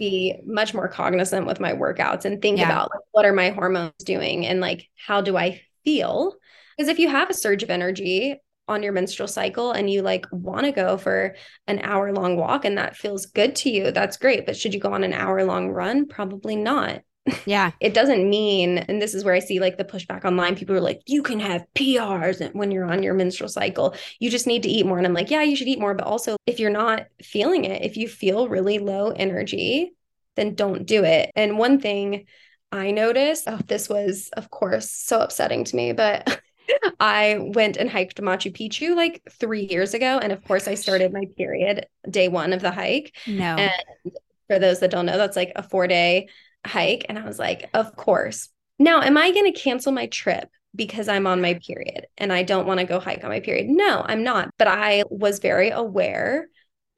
be 0.00 0.34
much 0.44 0.74
more 0.74 0.88
cognizant 0.88 1.46
with 1.46 1.60
my 1.60 1.74
workouts 1.74 2.24
and 2.24 2.42
think 2.42 2.58
yeah. 2.58 2.64
about 2.64 2.90
like, 2.90 3.04
what 3.12 3.24
are 3.24 3.32
my 3.32 3.50
hormones 3.50 3.92
doing 4.04 4.44
and 4.44 4.60
like 4.60 4.88
how 4.96 5.20
do 5.20 5.36
I 5.36 5.60
feel? 5.84 6.34
Because 6.76 6.88
if 6.88 6.98
you 6.98 7.08
have 7.08 7.30
a 7.30 7.34
surge 7.34 7.62
of 7.62 7.70
energy 7.70 8.34
on 8.66 8.82
your 8.82 8.92
menstrual 8.92 9.28
cycle 9.28 9.70
and 9.70 9.88
you 9.88 10.02
like 10.02 10.26
want 10.32 10.66
to 10.66 10.72
go 10.72 10.96
for 10.96 11.36
an 11.68 11.78
hour 11.84 12.12
long 12.12 12.36
walk 12.36 12.64
and 12.64 12.78
that 12.78 12.96
feels 12.96 13.26
good 13.26 13.54
to 13.56 13.70
you, 13.70 13.92
that's 13.92 14.16
great. 14.16 14.44
But 14.44 14.56
should 14.56 14.74
you 14.74 14.80
go 14.80 14.92
on 14.92 15.04
an 15.04 15.12
hour 15.12 15.44
long 15.44 15.70
run? 15.70 16.08
Probably 16.08 16.56
not. 16.56 17.02
Yeah. 17.46 17.72
it 17.80 17.94
doesn't 17.94 18.28
mean, 18.28 18.78
and 18.78 19.00
this 19.00 19.14
is 19.14 19.24
where 19.24 19.34
I 19.34 19.40
see 19.40 19.60
like 19.60 19.76
the 19.76 19.84
pushback 19.84 20.24
online. 20.24 20.56
People 20.56 20.76
are 20.76 20.80
like, 20.80 21.02
you 21.06 21.22
can 21.22 21.40
have 21.40 21.66
PRs 21.74 22.54
when 22.54 22.70
you're 22.70 22.90
on 22.90 23.02
your 23.02 23.14
menstrual 23.14 23.48
cycle. 23.48 23.94
You 24.18 24.30
just 24.30 24.46
need 24.46 24.62
to 24.62 24.68
eat 24.68 24.86
more. 24.86 24.98
And 24.98 25.06
I'm 25.06 25.14
like, 25.14 25.30
yeah, 25.30 25.42
you 25.42 25.56
should 25.56 25.68
eat 25.68 25.80
more. 25.80 25.94
But 25.94 26.06
also, 26.06 26.36
if 26.46 26.58
you're 26.58 26.70
not 26.70 27.06
feeling 27.22 27.64
it, 27.64 27.82
if 27.82 27.96
you 27.96 28.08
feel 28.08 28.48
really 28.48 28.78
low 28.78 29.10
energy, 29.10 29.92
then 30.36 30.54
don't 30.54 30.86
do 30.86 31.04
it. 31.04 31.30
And 31.36 31.58
one 31.58 31.80
thing 31.80 32.26
I 32.72 32.92
noticed, 32.92 33.44
oh, 33.46 33.58
this 33.66 33.88
was, 33.88 34.30
of 34.36 34.50
course, 34.50 34.90
so 34.90 35.20
upsetting 35.20 35.64
to 35.64 35.76
me, 35.76 35.92
but 35.92 36.40
I 37.00 37.38
went 37.40 37.76
and 37.76 37.90
hiked 37.90 38.20
Machu 38.20 38.54
Picchu 38.56 38.94
like 38.94 39.22
three 39.30 39.66
years 39.66 39.94
ago. 39.94 40.18
And 40.22 40.32
of 40.32 40.38
oh 40.44 40.46
course, 40.46 40.68
I 40.68 40.74
started 40.74 41.12
my 41.12 41.24
period 41.36 41.86
day 42.08 42.28
one 42.28 42.52
of 42.52 42.62
the 42.62 42.70
hike. 42.70 43.16
No. 43.26 43.56
And 43.56 44.12
for 44.46 44.58
those 44.58 44.80
that 44.80 44.90
don't 44.90 45.06
know, 45.06 45.18
that's 45.18 45.36
like 45.36 45.52
a 45.56 45.62
four 45.62 45.86
day 45.86 46.28
hike. 46.66 47.06
And 47.08 47.18
I 47.18 47.24
was 47.24 47.38
like, 47.38 47.70
of 47.74 47.96
course. 47.96 48.48
Now, 48.78 49.02
am 49.02 49.16
I 49.16 49.30
going 49.32 49.52
to 49.52 49.60
cancel 49.60 49.92
my 49.92 50.06
trip 50.06 50.48
because 50.74 51.08
I'm 51.08 51.26
on 51.26 51.42
my 51.42 51.54
period 51.66 52.06
and 52.16 52.32
I 52.32 52.42
don't 52.42 52.66
want 52.66 52.80
to 52.80 52.86
go 52.86 53.00
hike 53.00 53.24
on 53.24 53.30
my 53.30 53.40
period? 53.40 53.68
No, 53.68 54.02
I'm 54.04 54.22
not. 54.22 54.50
But 54.58 54.68
I 54.68 55.04
was 55.10 55.38
very 55.38 55.70
aware 55.70 56.48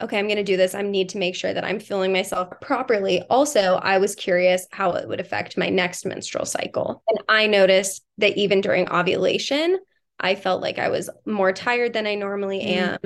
okay, 0.02 0.18
I'm 0.18 0.26
going 0.26 0.36
to 0.36 0.42
do 0.42 0.56
this. 0.56 0.74
I 0.74 0.82
need 0.82 1.10
to 1.10 1.18
make 1.18 1.36
sure 1.36 1.54
that 1.54 1.64
I'm 1.64 1.78
feeling 1.78 2.12
myself 2.12 2.48
properly. 2.60 3.22
Also, 3.30 3.78
I 3.82 3.98
was 3.98 4.14
curious 4.14 4.66
how 4.72 4.92
it 4.92 5.08
would 5.08 5.20
affect 5.20 5.56
my 5.56 5.68
next 5.68 6.04
menstrual 6.04 6.44
cycle. 6.44 7.02
And 7.08 7.22
I 7.28 7.46
noticed 7.46 8.02
that 8.18 8.36
even 8.36 8.60
during 8.60 8.90
ovulation, 8.90 9.78
I 10.18 10.34
felt 10.34 10.60
like 10.60 10.78
I 10.78 10.88
was 10.88 11.08
more 11.24 11.52
tired 11.52 11.92
than 11.92 12.06
I 12.06 12.16
normally 12.16 12.60
mm. 12.60 12.76
am. 12.76 12.98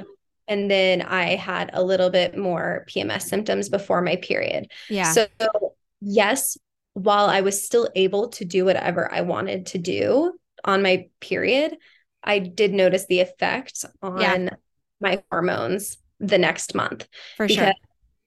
And 0.48 0.70
then 0.70 1.02
I 1.02 1.34
had 1.34 1.70
a 1.72 1.82
little 1.82 2.08
bit 2.08 2.38
more 2.38 2.86
PMS 2.88 3.22
symptoms 3.22 3.68
before 3.68 4.00
my 4.00 4.16
period. 4.16 4.70
Yeah. 4.88 5.12
So, 5.12 5.26
yes, 6.06 6.56
while 6.94 7.26
I 7.26 7.42
was 7.42 7.64
still 7.64 7.88
able 7.94 8.28
to 8.28 8.44
do 8.44 8.64
whatever 8.64 9.12
I 9.12 9.20
wanted 9.20 9.66
to 9.66 9.78
do 9.78 10.32
on 10.64 10.82
my 10.82 11.08
period, 11.20 11.76
I 12.22 12.38
did 12.38 12.72
notice 12.72 13.06
the 13.06 13.20
effect 13.20 13.84
on 14.02 14.20
yeah. 14.20 14.48
my 15.00 15.22
hormones 15.30 15.98
the 16.18 16.38
next 16.38 16.74
month. 16.74 17.06
For 17.36 17.46
because 17.46 17.64
sure. 17.64 17.72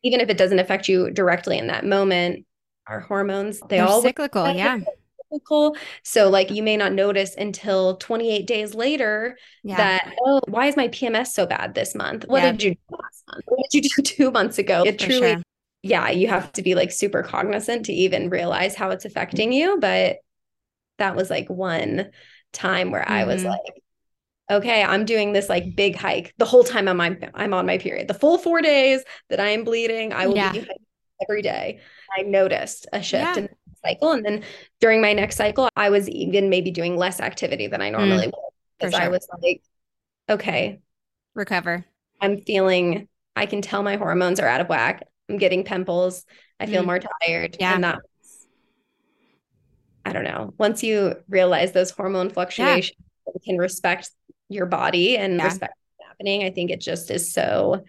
Even 0.03 0.21
if 0.21 0.29
it 0.29 0.37
doesn't 0.37 0.59
affect 0.59 0.87
you 0.87 1.11
directly 1.11 1.57
in 1.57 1.67
that 1.67 1.85
moment, 1.85 2.45
our 2.87 3.01
hormones, 3.01 3.59
they 3.59 3.77
They're 3.77 3.85
all 3.85 4.01
cyclical. 4.01 4.49
Yeah. 4.51 4.79
Cyclical. 5.31 5.75
So, 6.03 6.29
like, 6.29 6.51
you 6.51 6.63
may 6.63 6.77
not 6.77 6.93
notice 6.93 7.35
until 7.35 7.97
28 7.97 8.47
days 8.47 8.73
later 8.73 9.37
yeah. 9.63 9.77
that, 9.77 10.13
oh, 10.21 10.41
why 10.47 10.67
is 10.67 10.77
my 10.77 10.87
PMS 10.87 11.27
so 11.27 11.45
bad 11.45 11.75
this 11.75 11.95
month? 11.95 12.25
What 12.27 12.43
yeah. 12.43 12.51
did 12.51 12.63
you 12.63 12.71
do 12.75 12.79
last 12.91 13.23
month? 13.29 13.43
What 13.47 13.59
did 13.69 13.83
you 13.83 13.89
do 13.89 14.01
two 14.03 14.31
months 14.31 14.57
ago? 14.57 14.83
It 14.85 14.99
For 14.99 15.07
truly, 15.07 15.33
sure. 15.33 15.41
Yeah, 15.81 16.09
you 16.09 16.27
have 16.27 16.51
to 16.53 16.61
be 16.61 16.75
like 16.75 16.91
super 16.91 17.23
cognizant 17.23 17.85
to 17.85 17.93
even 17.93 18.29
realize 18.29 18.75
how 18.75 18.89
it's 18.89 19.05
affecting 19.05 19.51
you. 19.53 19.79
But 19.79 20.17
that 20.97 21.15
was 21.15 21.29
like 21.29 21.49
one 21.49 22.11
time 22.51 22.91
where 22.91 23.01
mm-hmm. 23.01 23.13
I 23.13 23.25
was 23.25 23.41
mm-hmm. 23.41 23.51
like, 23.51 23.83
okay, 24.51 24.83
I'm 24.83 25.05
doing 25.05 25.33
this 25.33 25.47
like 25.47 25.75
big 25.75 25.95
hike 25.95 26.33
the 26.37 26.45
whole 26.45 26.63
time 26.63 26.87
I'm 26.87 26.99
on, 26.99 27.19
I'm 27.33 27.53
on 27.53 27.65
my 27.65 27.77
period. 27.77 28.07
The 28.07 28.13
full 28.13 28.37
four 28.37 28.61
days 28.61 29.03
that 29.29 29.39
I 29.39 29.49
am 29.49 29.63
bleeding, 29.63 30.11
I 30.11 30.27
will 30.27 30.35
yeah. 30.35 30.51
be 30.51 30.67
every 31.21 31.41
day. 31.41 31.79
I 32.17 32.23
noticed 32.23 32.87
a 32.91 33.01
shift 33.01 33.23
yeah. 33.23 33.37
in 33.37 33.43
the 33.43 33.75
cycle. 33.85 34.11
And 34.11 34.25
then 34.25 34.43
during 34.79 35.01
my 35.01 35.13
next 35.13 35.35
cycle, 35.35 35.69
I 35.75 35.89
was 35.89 36.09
even 36.09 36.49
maybe 36.49 36.71
doing 36.71 36.97
less 36.97 37.19
activity 37.19 37.67
than 37.67 37.81
I 37.81 37.89
normally 37.89 38.27
mm, 38.27 38.31
would 38.33 38.53
because 38.77 38.93
sure. 38.93 39.03
I 39.03 39.09
was 39.09 39.27
like, 39.41 39.61
okay, 40.29 40.79
recover. 41.35 41.85
I'm 42.19 42.41
feeling, 42.41 43.07
I 43.35 43.45
can 43.45 43.61
tell 43.61 43.83
my 43.83 43.95
hormones 43.95 44.39
are 44.39 44.47
out 44.47 44.61
of 44.61 44.69
whack. 44.69 45.03
I'm 45.29 45.37
getting 45.37 45.63
pimples. 45.63 46.25
I 46.59 46.65
feel 46.65 46.83
mm. 46.83 46.87
more 46.87 46.99
tired. 46.99 47.57
Yeah. 47.59 47.75
And 47.75 47.83
that, 47.83 47.99
I 50.05 50.13
don't 50.13 50.23
know. 50.23 50.53
Once 50.57 50.83
you 50.83 51.15
realize 51.29 51.71
those 51.71 51.91
hormone 51.91 52.29
fluctuations, 52.29 52.97
yeah. 53.27 53.33
can 53.45 53.57
respect 53.57 54.11
your 54.49 54.65
body 54.65 55.17
and 55.17 55.37
yeah. 55.37 55.45
respect 55.45 55.73
what's 55.97 56.09
happening. 56.09 56.43
I 56.43 56.49
think 56.49 56.71
it 56.71 56.81
just 56.81 57.11
is 57.11 57.31
so 57.31 57.83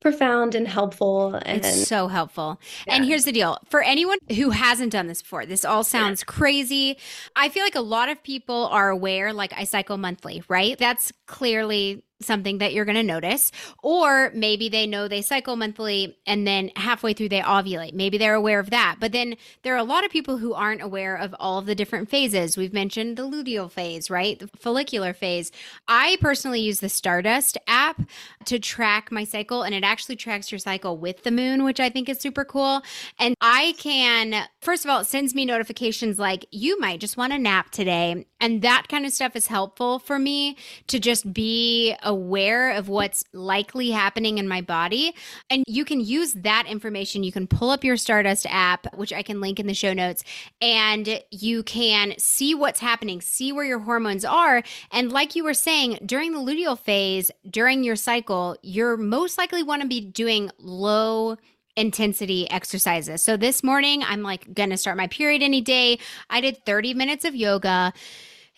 profound 0.00 0.54
and 0.54 0.68
helpful 0.68 1.34
and 1.46 1.64
it's 1.64 1.88
so 1.88 2.06
helpful 2.06 2.60
yeah. 2.86 2.94
and 2.94 3.04
here's 3.06 3.24
the 3.24 3.32
deal 3.32 3.58
for 3.64 3.82
anyone 3.82 4.18
who 4.36 4.50
hasn't 4.50 4.92
done 4.92 5.06
this 5.06 5.22
before 5.22 5.46
this 5.46 5.64
all 5.64 5.82
sounds 5.82 6.22
crazy 6.22 6.96
i 7.34 7.48
feel 7.48 7.64
like 7.64 7.74
a 7.74 7.80
lot 7.80 8.08
of 8.08 8.22
people 8.22 8.68
are 8.70 8.90
aware 8.90 9.32
like 9.32 9.52
i 9.56 9.64
cycle 9.64 9.96
monthly 9.96 10.44
right 10.48 10.78
that's 10.78 11.12
clearly 11.26 12.04
something 12.20 12.58
that 12.58 12.72
you're 12.72 12.84
going 12.84 12.96
to 12.96 13.02
notice. 13.02 13.52
Or 13.82 14.30
maybe 14.34 14.68
they 14.68 14.86
know 14.86 15.08
they 15.08 15.22
cycle 15.22 15.56
monthly 15.56 16.16
and 16.26 16.46
then 16.46 16.70
halfway 16.76 17.12
through 17.12 17.28
they 17.28 17.40
ovulate. 17.40 17.92
Maybe 17.92 18.18
they're 18.18 18.34
aware 18.34 18.58
of 18.58 18.70
that. 18.70 18.96
But 19.00 19.12
then 19.12 19.36
there 19.62 19.74
are 19.74 19.78
a 19.78 19.84
lot 19.84 20.04
of 20.04 20.10
people 20.10 20.38
who 20.38 20.54
aren't 20.54 20.82
aware 20.82 21.16
of 21.16 21.34
all 21.38 21.58
of 21.58 21.66
the 21.66 21.74
different 21.74 22.08
phases. 22.08 22.56
We've 22.56 22.72
mentioned 22.72 23.16
the 23.16 23.28
luteal 23.28 23.70
phase, 23.70 24.10
right? 24.10 24.38
The 24.38 24.48
follicular 24.48 25.12
phase. 25.12 25.52
I 25.88 26.16
personally 26.20 26.60
use 26.60 26.80
the 26.80 26.88
Stardust 26.88 27.58
app 27.66 28.02
to 28.46 28.58
track 28.58 29.12
my 29.12 29.24
cycle 29.24 29.62
and 29.62 29.74
it 29.74 29.84
actually 29.84 30.16
tracks 30.16 30.50
your 30.50 30.58
cycle 30.58 30.96
with 30.96 31.22
the 31.22 31.30
moon, 31.30 31.64
which 31.64 31.80
I 31.80 31.90
think 31.90 32.08
is 32.08 32.18
super 32.18 32.44
cool. 32.44 32.82
And 33.18 33.34
I 33.40 33.74
can, 33.78 34.46
first 34.60 34.84
of 34.84 34.90
all, 34.90 35.00
it 35.00 35.06
sends 35.06 35.34
me 35.34 35.44
notifications 35.44 36.18
like 36.18 36.46
you 36.50 36.78
might 36.80 37.00
just 37.00 37.16
want 37.16 37.32
a 37.32 37.38
nap 37.38 37.70
today. 37.70 38.26
And 38.40 38.62
that 38.62 38.88
kind 38.88 39.04
of 39.04 39.12
stuff 39.12 39.36
is 39.36 39.46
helpful 39.46 39.98
for 39.98 40.18
me 40.18 40.56
to 40.88 40.98
just 40.98 41.32
be 41.32 41.94
aware 42.06 42.70
of 42.70 42.88
what's 42.88 43.24
likely 43.34 43.90
happening 43.90 44.38
in 44.38 44.48
my 44.48 44.62
body. 44.62 45.12
And 45.50 45.64
you 45.66 45.84
can 45.84 46.00
use 46.00 46.32
that 46.34 46.66
information. 46.66 47.24
You 47.24 47.32
can 47.32 47.46
pull 47.46 47.70
up 47.70 47.84
your 47.84 47.98
Stardust 47.98 48.46
app, 48.48 48.86
which 48.96 49.12
I 49.12 49.22
can 49.22 49.40
link 49.40 49.60
in 49.60 49.66
the 49.66 49.74
show 49.74 49.92
notes, 49.92 50.24
and 50.62 51.22
you 51.30 51.62
can 51.62 52.14
see 52.18 52.54
what's 52.54 52.80
happening, 52.80 53.20
see 53.20 53.52
where 53.52 53.64
your 53.64 53.80
hormones 53.80 54.24
are. 54.24 54.62
And 54.90 55.12
like 55.12 55.36
you 55.36 55.44
were 55.44 55.54
saying, 55.54 55.98
during 56.06 56.32
the 56.32 56.38
luteal 56.38 56.78
phase, 56.78 57.30
during 57.50 57.84
your 57.84 57.96
cycle, 57.96 58.56
you're 58.62 58.96
most 58.96 59.36
likely 59.36 59.62
want 59.62 59.82
to 59.82 59.88
be 59.88 60.00
doing 60.00 60.50
low 60.58 61.36
intensity 61.76 62.50
exercises. 62.50 63.20
So 63.22 63.36
this 63.36 63.62
morning, 63.62 64.02
I'm 64.02 64.22
like 64.22 64.54
going 64.54 64.70
to 64.70 64.78
start 64.78 64.96
my 64.96 65.08
period 65.08 65.42
any 65.42 65.60
day. 65.60 65.98
I 66.30 66.40
did 66.40 66.64
30 66.64 66.94
minutes 66.94 67.24
of 67.24 67.34
yoga. 67.34 67.92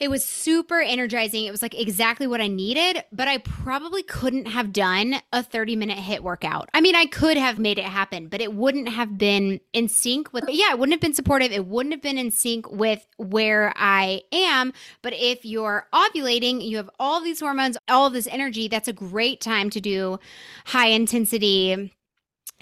It 0.00 0.11
was 0.11 0.24
super 0.24 0.80
energizing. 0.80 1.44
It 1.44 1.50
was 1.50 1.61
like 1.61 1.74
exactly 1.74 2.28
what 2.28 2.40
I 2.40 2.46
needed, 2.46 3.02
but 3.11 3.26
I 3.26 3.38
probably 3.38 4.04
couldn't 4.04 4.46
have 4.46 4.72
done 4.72 5.16
a 5.32 5.42
30 5.42 5.74
minute 5.74 5.98
HIIT 5.98 6.20
workout. 6.20 6.68
I 6.72 6.80
mean, 6.80 6.94
I 6.94 7.06
could 7.06 7.37
have 7.37 7.58
made 7.58 7.78
it 7.78 7.84
happen, 7.84 8.28
but 8.28 8.40
it 8.40 8.54
wouldn't 8.54 8.88
have 8.90 9.18
been 9.18 9.61
in 9.72 9.88
sync 9.88 10.32
with, 10.32 10.44
yeah, 10.48 10.70
it 10.70 10.78
wouldn't 10.78 10.94
have 10.94 11.00
been 11.00 11.14
supportive. 11.14 11.50
It 11.50 11.66
wouldn't 11.66 11.92
have 11.92 12.02
been 12.02 12.16
in 12.16 12.30
sync 12.30 12.70
with 12.70 13.04
where 13.16 13.72
I 13.74 14.22
am. 14.30 14.72
But 15.02 15.14
if 15.14 15.44
you're 15.44 15.88
ovulating, 15.92 16.64
you 16.64 16.76
have 16.76 16.90
all 17.00 17.20
these 17.20 17.40
hormones, 17.40 17.76
all 17.88 18.06
of 18.06 18.12
this 18.12 18.28
energy, 18.28 18.68
that's 18.68 18.88
a 18.88 18.92
great 18.92 19.40
time 19.40 19.68
to 19.70 19.80
do 19.80 20.20
high 20.66 20.88
intensity 20.88 21.92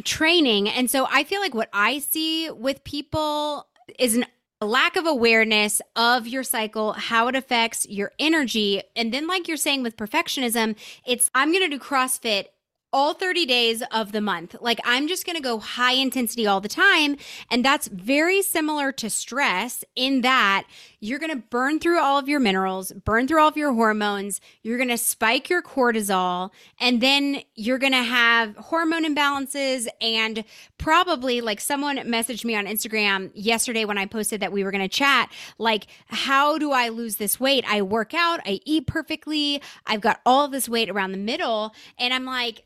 training. 0.04 0.70
And 0.70 0.90
so 0.90 1.06
I 1.10 1.24
feel 1.24 1.40
like 1.40 1.54
what 1.54 1.68
I 1.72 1.98
see 1.98 2.50
with 2.50 2.82
people 2.84 3.66
is 3.98 4.16
an 4.16 4.24
a 4.60 4.66
lack 4.66 4.96
of 4.96 5.06
awareness 5.06 5.82
of 5.94 6.26
your 6.26 6.42
cycle, 6.42 6.92
how 6.92 7.28
it 7.28 7.36
affects 7.36 7.86
your 7.88 8.12
energy. 8.18 8.82
And 8.94 9.12
then, 9.12 9.26
like 9.26 9.48
you're 9.48 9.56
saying 9.56 9.82
with 9.82 9.96
perfectionism, 9.96 10.76
it's 11.06 11.30
I'm 11.34 11.52
going 11.52 11.68
to 11.68 11.76
do 11.76 11.82
CrossFit 11.82 12.46
all 12.92 13.12
30 13.12 13.44
days 13.44 13.82
of 13.90 14.12
the 14.12 14.22
month. 14.22 14.56
Like 14.60 14.80
I'm 14.84 15.06
just 15.06 15.26
going 15.26 15.36
to 15.36 15.42
go 15.42 15.58
high 15.58 15.92
intensity 15.92 16.46
all 16.46 16.62
the 16.62 16.68
time. 16.68 17.16
And 17.50 17.62
that's 17.62 17.88
very 17.88 18.40
similar 18.40 18.90
to 18.92 19.10
stress 19.10 19.84
in 19.94 20.22
that 20.22 20.66
you're 21.00 21.18
going 21.18 21.30
to 21.30 21.44
burn 21.50 21.78
through 21.78 22.00
all 22.00 22.18
of 22.18 22.28
your 22.28 22.40
minerals, 22.40 22.92
burn 22.92 23.28
through 23.28 23.40
all 23.40 23.48
of 23.48 23.56
your 23.56 23.72
hormones. 23.72 24.40
You're 24.62 24.78
going 24.78 24.88
to 24.88 24.98
spike 24.98 25.50
your 25.50 25.62
cortisol. 25.62 26.50
And 26.80 27.00
then 27.00 27.42
you're 27.54 27.78
going 27.78 27.92
to 27.92 28.02
have 28.02 28.56
hormone 28.56 29.04
imbalances. 29.04 29.86
And 30.00 30.44
probably 30.78 31.40
like 31.40 31.60
someone 31.60 31.96
messaged 31.98 32.44
me 32.44 32.56
on 32.56 32.66
Instagram 32.66 33.30
yesterday 33.34 33.84
when 33.84 33.98
I 33.98 34.06
posted 34.06 34.40
that 34.40 34.52
we 34.52 34.64
were 34.64 34.70
going 34.70 34.82
to 34.82 34.88
chat, 34.88 35.30
like, 35.58 35.86
how 36.06 36.58
do 36.58 36.72
I 36.72 36.88
lose 36.88 37.16
this 37.16 37.38
weight? 37.38 37.64
I 37.68 37.82
work 37.82 38.14
out, 38.14 38.40
I 38.46 38.60
eat 38.64 38.86
perfectly, 38.86 39.62
I've 39.86 40.00
got 40.00 40.20
all 40.24 40.48
this 40.48 40.68
weight 40.68 40.88
around 40.88 41.12
the 41.12 41.18
middle. 41.18 41.74
And 41.98 42.14
I'm 42.14 42.24
like, 42.24 42.64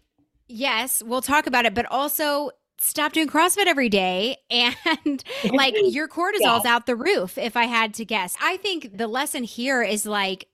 yes, 0.49 1.03
we'll 1.03 1.23
talk 1.23 1.47
about 1.47 1.65
it, 1.65 1.75
but 1.75 1.87
also 1.87 2.51
stop 2.81 3.13
doing 3.13 3.29
CrossFit 3.29 3.67
every 3.67 3.89
day 3.89 4.37
and 4.51 5.23
like 5.53 5.75
your 5.85 6.09
cortisol's 6.09 6.65
yeah. 6.65 6.75
out 6.75 6.87
the 6.87 6.97
roof 6.97 7.39
if 7.39 7.57
I 7.57 7.65
had 7.65 7.95
to 7.95 8.05
guess. 8.05 8.37
I 8.43 8.57
think 8.57 8.97
the 8.97 9.07
lesson 9.07 9.45
here 9.45 9.83
is 9.83 10.07
like 10.07 10.49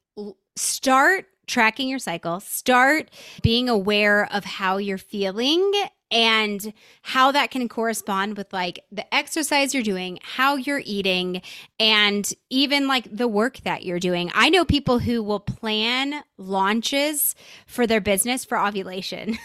start 0.56 1.26
tracking 1.46 1.88
your 1.88 2.00
cycle, 2.00 2.40
start 2.40 3.10
being 3.42 3.68
aware 3.68 4.30
of 4.32 4.44
how 4.44 4.78
you're 4.78 4.98
feeling 4.98 5.72
and 6.10 6.72
how 7.02 7.32
that 7.32 7.50
can 7.50 7.68
correspond 7.68 8.36
with 8.36 8.52
like 8.52 8.80
the 8.90 9.12
exercise 9.14 9.74
you're 9.74 9.82
doing, 9.82 10.18
how 10.22 10.56
you're 10.56 10.82
eating, 10.84 11.42
and 11.80 12.32
even 12.50 12.86
like 12.86 13.08
the 13.10 13.28
work 13.28 13.58
that 13.64 13.84
you're 13.84 14.00
doing. 14.00 14.30
I 14.34 14.48
know 14.48 14.64
people 14.64 14.98
who 14.98 15.22
will 15.22 15.40
plan 15.40 16.22
launches 16.36 17.34
for 17.66 17.86
their 17.86 18.00
business 18.00 18.44
for 18.44 18.58
ovulation. 18.58 19.38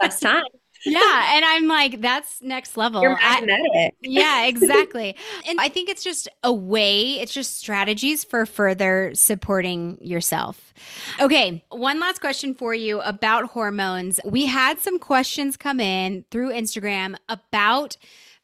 Best 0.00 0.22
time 0.22 0.44
yeah. 0.84 1.36
And 1.36 1.44
I'm 1.44 1.68
like, 1.68 2.00
that's 2.00 2.42
next 2.42 2.76
level. 2.76 3.02
You're 3.02 3.16
magnetic. 3.16 3.70
I, 3.74 3.92
yeah, 4.00 4.44
exactly. 4.46 5.16
and 5.48 5.60
I 5.60 5.68
think 5.68 5.88
it's 5.88 6.04
just 6.04 6.28
a 6.42 6.52
way, 6.52 7.20
it's 7.20 7.32
just 7.32 7.58
strategies 7.58 8.24
for 8.24 8.46
further 8.46 9.12
supporting 9.14 9.98
yourself. 10.00 10.72
Okay. 11.20 11.64
One 11.70 12.00
last 12.00 12.20
question 12.20 12.54
for 12.54 12.74
you 12.74 13.00
about 13.02 13.46
hormones. 13.46 14.20
We 14.24 14.46
had 14.46 14.78
some 14.78 14.98
questions 14.98 15.56
come 15.56 15.80
in 15.80 16.24
through 16.30 16.50
Instagram 16.50 17.16
about 17.28 17.96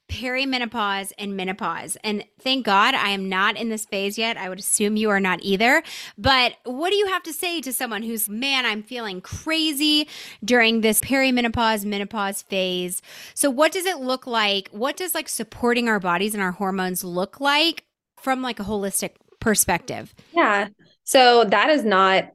perimenopause 0.09 1.13
and 1.19 1.37
menopause. 1.37 1.97
And 2.03 2.25
thank 2.41 2.65
God 2.65 2.95
I 2.95 3.11
am 3.11 3.29
not 3.29 3.57
in 3.57 3.69
this 3.69 3.85
phase 3.85 4.19
yet. 4.19 4.37
I 4.37 4.49
would 4.49 4.59
assume 4.59 4.97
you 4.97 5.11
are 5.11 5.21
not 5.21 5.41
either. 5.43 5.83
But 6.17 6.55
what 6.65 6.91
do 6.91 6.97
you 6.97 7.07
have 7.07 7.23
to 7.25 7.33
say 7.33 7.61
to 7.61 7.73
someone 7.73 8.03
who's, 8.03 8.29
man, 8.29 8.65
I'm 8.65 8.83
feeling 8.83 9.21
crazy 9.21 10.09
during 10.45 10.81
this 10.81 11.01
perimenopause, 11.01 11.85
menopause 11.85 12.43
phase? 12.43 13.03
So, 13.35 13.51
what 13.51 13.73
does 13.73 13.85
it 13.85 13.99
look 13.99 14.27
like? 14.27 14.69
What 14.71 14.97
does 14.97 15.15
like 15.15 15.29
supporting 15.29 15.89
our 15.89 16.01
bodies 16.01 16.35
and 16.35 16.43
our 16.43 16.53
hormones 16.53 17.05
look 17.05 17.41
like 17.41 17.85
from 18.19 18.43
like 18.43 18.59
a 18.59 18.65
holistic 18.65 19.13
perspective? 19.41 20.15
Yeah. 20.33 20.69
So, 21.05 21.45
that 21.45 21.71
is 21.71 21.85
not 21.85 22.31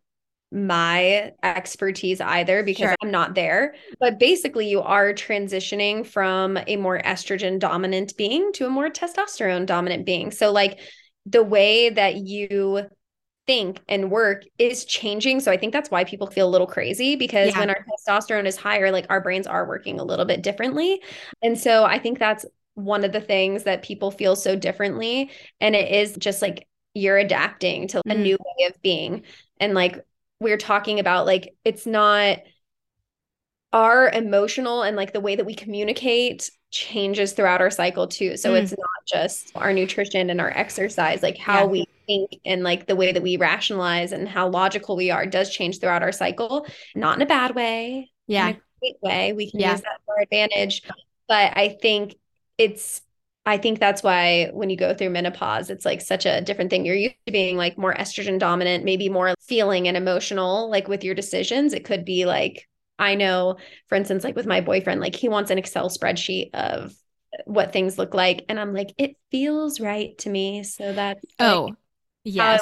my 0.53 1.31
expertise 1.41 2.21
either 2.21 2.63
because 2.63 2.89
sure. 2.89 2.95
I'm 3.01 3.11
not 3.11 3.33
there. 3.33 3.73
But 3.99 4.19
basically, 4.19 4.69
you 4.69 4.81
are 4.81 5.13
transitioning 5.13 6.05
from 6.05 6.57
a 6.67 6.75
more 6.77 6.99
estrogen 6.99 7.59
dominant 7.59 8.15
being 8.17 8.53
to 8.53 8.67
a 8.67 8.69
more 8.69 8.89
testosterone 8.89 9.65
dominant 9.65 10.05
being. 10.05 10.31
So, 10.31 10.51
like 10.51 10.79
the 11.25 11.43
way 11.43 11.89
that 11.89 12.17
you 12.17 12.83
think 13.47 13.81
and 13.89 14.11
work 14.11 14.43
is 14.57 14.85
changing. 14.85 15.39
So, 15.39 15.51
I 15.51 15.57
think 15.57 15.73
that's 15.73 15.89
why 15.89 16.03
people 16.03 16.27
feel 16.27 16.47
a 16.47 16.51
little 16.51 16.67
crazy 16.67 17.15
because 17.15 17.49
yeah. 17.49 17.59
when 17.59 17.69
our 17.71 17.85
testosterone 18.07 18.45
is 18.45 18.55
higher, 18.55 18.91
like 18.91 19.07
our 19.09 19.21
brains 19.21 19.47
are 19.47 19.67
working 19.67 19.99
a 19.99 20.03
little 20.03 20.25
bit 20.25 20.43
differently. 20.43 21.01
And 21.41 21.57
so, 21.59 21.83
I 21.83 21.97
think 21.97 22.19
that's 22.19 22.45
one 22.75 23.03
of 23.03 23.11
the 23.11 23.21
things 23.21 23.63
that 23.63 23.83
people 23.83 24.11
feel 24.11 24.35
so 24.35 24.55
differently. 24.55 25.31
And 25.59 25.75
it 25.75 25.91
is 25.91 26.15
just 26.17 26.41
like 26.41 26.67
you're 26.93 27.17
adapting 27.17 27.87
to 27.87 27.97
mm. 27.97 28.11
a 28.11 28.15
new 28.15 28.37
way 28.39 28.67
of 28.67 28.79
being. 28.81 29.23
And 29.59 29.73
like 29.73 30.03
we're 30.43 30.57
talking 30.57 30.99
about 30.99 31.25
like 31.25 31.55
it's 31.65 31.85
not 31.85 32.39
our 33.71 34.09
emotional 34.09 34.83
and 34.83 34.95
like 34.95 35.13
the 35.13 35.19
way 35.19 35.35
that 35.35 35.45
we 35.45 35.55
communicate 35.55 36.51
changes 36.69 37.33
throughout 37.33 37.61
our 37.61 37.71
cycle 37.71 38.07
too. 38.07 38.37
So 38.37 38.53
mm. 38.53 38.61
it's 38.61 38.71
not 38.71 39.05
just 39.07 39.51
our 39.55 39.73
nutrition 39.73 40.29
and 40.29 40.39
our 40.39 40.51
exercise, 40.51 41.23
like 41.23 41.37
how 41.37 41.61
yeah. 41.61 41.65
we 41.65 41.85
think 42.07 42.35
and 42.45 42.63
like 42.63 42.87
the 42.87 42.95
way 42.95 43.11
that 43.11 43.23
we 43.23 43.37
rationalize 43.37 44.11
and 44.11 44.27
how 44.27 44.49
logical 44.49 44.95
we 44.95 45.09
are 45.09 45.25
does 45.25 45.49
change 45.51 45.79
throughout 45.79 46.03
our 46.03 46.11
cycle, 46.11 46.67
not 46.95 47.15
in 47.15 47.21
a 47.21 47.25
bad 47.25 47.55
way. 47.55 48.11
Yeah. 48.27 48.49
In 48.49 48.55
a 48.55 48.59
great 48.79 48.97
way. 49.01 49.33
We 49.33 49.49
can 49.49 49.59
yeah. 49.59 49.71
use 49.71 49.81
that 49.81 50.01
for 50.05 50.15
our 50.15 50.21
advantage. 50.21 50.83
But 51.27 51.57
I 51.57 51.77
think 51.81 52.15
it's 52.57 53.01
I 53.45 53.57
think 53.57 53.79
that's 53.79 54.01
why 54.01 54.49
when 54.53 54.69
you 54.69 54.77
go 54.77 54.93
through 54.93 55.09
menopause, 55.09 55.69
it's 55.69 55.85
like 55.85 55.99
such 55.99 56.25
a 56.25 56.41
different 56.41 56.69
thing. 56.69 56.85
You're 56.85 56.95
used 56.95 57.15
to 57.25 57.33
being 57.33 57.57
like 57.57 57.77
more 57.77 57.93
estrogen 57.93 58.39
dominant, 58.39 58.85
maybe 58.85 59.09
more 59.09 59.33
feeling 59.41 59.87
and 59.87 59.97
emotional, 59.97 60.69
like 60.69 60.87
with 60.87 61.03
your 61.03 61.13
decisions. 61.13 61.73
It 61.73 61.83
could 61.83 62.05
be 62.05 62.25
like, 62.25 62.67
I 62.97 63.15
know, 63.15 63.57
for 63.87 63.95
instance, 63.95 64.23
like 64.23 64.35
with 64.35 64.45
my 64.45 64.61
boyfriend, 64.61 65.01
like 65.01 65.15
he 65.15 65.27
wants 65.27 65.51
an 65.51 65.57
Excel 65.57 65.89
spreadsheet 65.89 66.51
of 66.53 66.93
what 67.45 67.73
things 67.73 67.97
look 67.97 68.13
like. 68.13 68.45
And 68.47 68.57
I'm 68.59 68.73
like, 68.73 68.93
it 68.97 69.17
feels 69.29 69.81
right 69.81 70.17
to 70.19 70.29
me. 70.29 70.63
So 70.63 70.93
that's 70.93 71.19
oh, 71.39 71.65
like, 71.65 71.75
yes. 72.23 72.61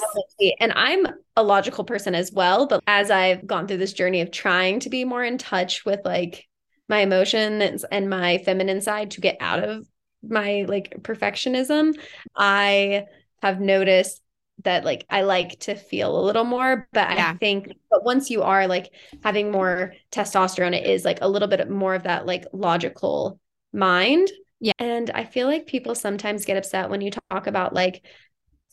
And 0.59 0.71
I'm 0.73 1.05
a 1.35 1.43
logical 1.43 1.83
person 1.83 2.15
as 2.15 2.31
well. 2.31 2.65
But 2.65 2.81
as 2.87 3.11
I've 3.11 3.45
gone 3.45 3.67
through 3.67 3.77
this 3.77 3.93
journey 3.93 4.21
of 4.21 4.31
trying 4.31 4.79
to 4.79 4.89
be 4.89 5.05
more 5.05 5.23
in 5.23 5.37
touch 5.37 5.85
with 5.85 5.99
like 6.05 6.47
my 6.89 6.99
emotions 6.99 7.85
and 7.91 8.09
my 8.09 8.39
feminine 8.39 8.81
side 8.81 9.11
to 9.11 9.21
get 9.21 9.37
out 9.39 9.63
of 9.63 9.85
my 10.23 10.65
like 10.67 10.97
perfectionism, 11.01 11.97
I 12.35 13.05
have 13.41 13.59
noticed 13.59 14.21
that 14.63 14.85
like 14.85 15.05
I 15.09 15.21
like 15.21 15.59
to 15.61 15.75
feel 15.75 16.19
a 16.19 16.25
little 16.25 16.43
more, 16.43 16.87
but 16.93 17.09
yeah. 17.11 17.31
I 17.31 17.37
think 17.37 17.73
but 17.89 18.03
once 18.03 18.29
you 18.29 18.43
are 18.43 18.67
like 18.67 18.93
having 19.23 19.51
more 19.51 19.93
testosterone, 20.11 20.75
it 20.75 20.85
is 20.85 21.03
like 21.05 21.19
a 21.21 21.29
little 21.29 21.47
bit 21.47 21.69
more 21.69 21.95
of 21.95 22.03
that 22.03 22.25
like 22.25 22.45
logical 22.53 23.39
mind. 23.73 24.29
Yeah. 24.59 24.73
And 24.77 25.09
I 25.09 25.25
feel 25.25 25.47
like 25.47 25.65
people 25.65 25.95
sometimes 25.95 26.45
get 26.45 26.57
upset 26.57 26.89
when 26.89 27.01
you 27.01 27.11
talk 27.31 27.47
about 27.47 27.73
like 27.73 28.05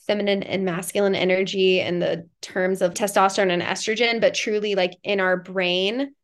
feminine 0.06 0.42
and 0.42 0.64
masculine 0.64 1.14
energy 1.14 1.80
and 1.80 2.00
the 2.00 2.28
terms 2.42 2.82
of 2.82 2.94
testosterone 2.94 3.50
and 3.50 3.62
estrogen, 3.62 4.20
but 4.20 4.34
truly 4.34 4.74
like 4.74 4.92
in 5.02 5.20
our 5.20 5.36
brain, 5.36 6.14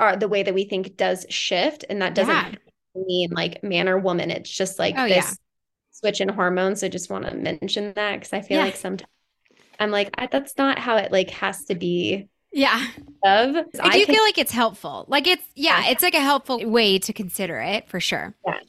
are 0.00 0.16
the 0.16 0.28
way 0.28 0.44
that 0.44 0.54
we 0.54 0.62
think 0.62 0.96
does 0.96 1.26
shift 1.28 1.84
and 1.90 2.00
that 2.02 2.14
doesn't 2.14 2.32
yeah 2.32 2.54
mean 3.06 3.30
like 3.30 3.62
man 3.62 3.88
or 3.88 3.98
woman. 3.98 4.30
It's 4.30 4.50
just 4.50 4.78
like 4.78 4.94
oh, 4.96 5.08
this 5.08 5.16
yeah. 5.16 5.32
switch 5.90 6.20
in 6.20 6.28
hormones. 6.28 6.82
I 6.82 6.88
just 6.88 7.10
want 7.10 7.26
to 7.26 7.34
mention 7.34 7.92
that 7.94 8.14
because 8.14 8.32
I 8.32 8.40
feel 8.40 8.58
yeah. 8.58 8.64
like 8.64 8.76
sometimes 8.76 9.10
I'm 9.80 9.90
like, 9.90 10.10
I, 10.18 10.26
that's 10.26 10.56
not 10.58 10.78
how 10.78 10.96
it 10.96 11.12
like 11.12 11.30
has 11.30 11.64
to 11.66 11.74
be. 11.74 12.28
Yeah. 12.52 12.84
Of 13.24 13.56
I 13.80 13.98
do 13.98 14.06
can, 14.06 14.14
feel 14.14 14.22
like 14.24 14.38
it's 14.38 14.52
helpful. 14.52 15.04
Like 15.08 15.26
it's 15.26 15.42
yeah, 15.54 15.84
yeah, 15.84 15.90
it's 15.90 16.02
like 16.02 16.14
a 16.14 16.20
helpful 16.20 16.64
way 16.68 16.98
to 17.00 17.12
consider 17.12 17.58
it 17.60 17.88
for 17.88 18.00
sure. 18.00 18.34
Yeah. 18.46 18.60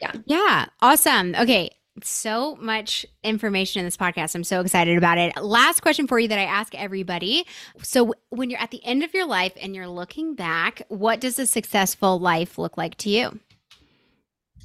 Yeah. 0.00 0.12
Yeah. 0.26 0.66
Awesome. 0.80 1.34
Okay 1.34 1.70
so 2.04 2.56
much 2.56 3.06
information 3.22 3.80
in 3.80 3.86
this 3.86 3.96
podcast. 3.96 4.34
I'm 4.34 4.44
so 4.44 4.60
excited 4.60 4.96
about 4.96 5.18
it. 5.18 5.36
Last 5.36 5.80
question 5.80 6.06
for 6.06 6.18
you 6.18 6.28
that 6.28 6.38
I 6.38 6.44
ask 6.44 6.74
everybody. 6.74 7.46
So, 7.82 8.14
when 8.30 8.50
you're 8.50 8.60
at 8.60 8.70
the 8.70 8.84
end 8.84 9.02
of 9.02 9.14
your 9.14 9.26
life 9.26 9.52
and 9.60 9.74
you're 9.74 9.88
looking 9.88 10.34
back, 10.34 10.82
what 10.88 11.20
does 11.20 11.38
a 11.38 11.46
successful 11.46 12.18
life 12.18 12.58
look 12.58 12.76
like 12.76 12.96
to 12.98 13.10
you? 13.10 13.40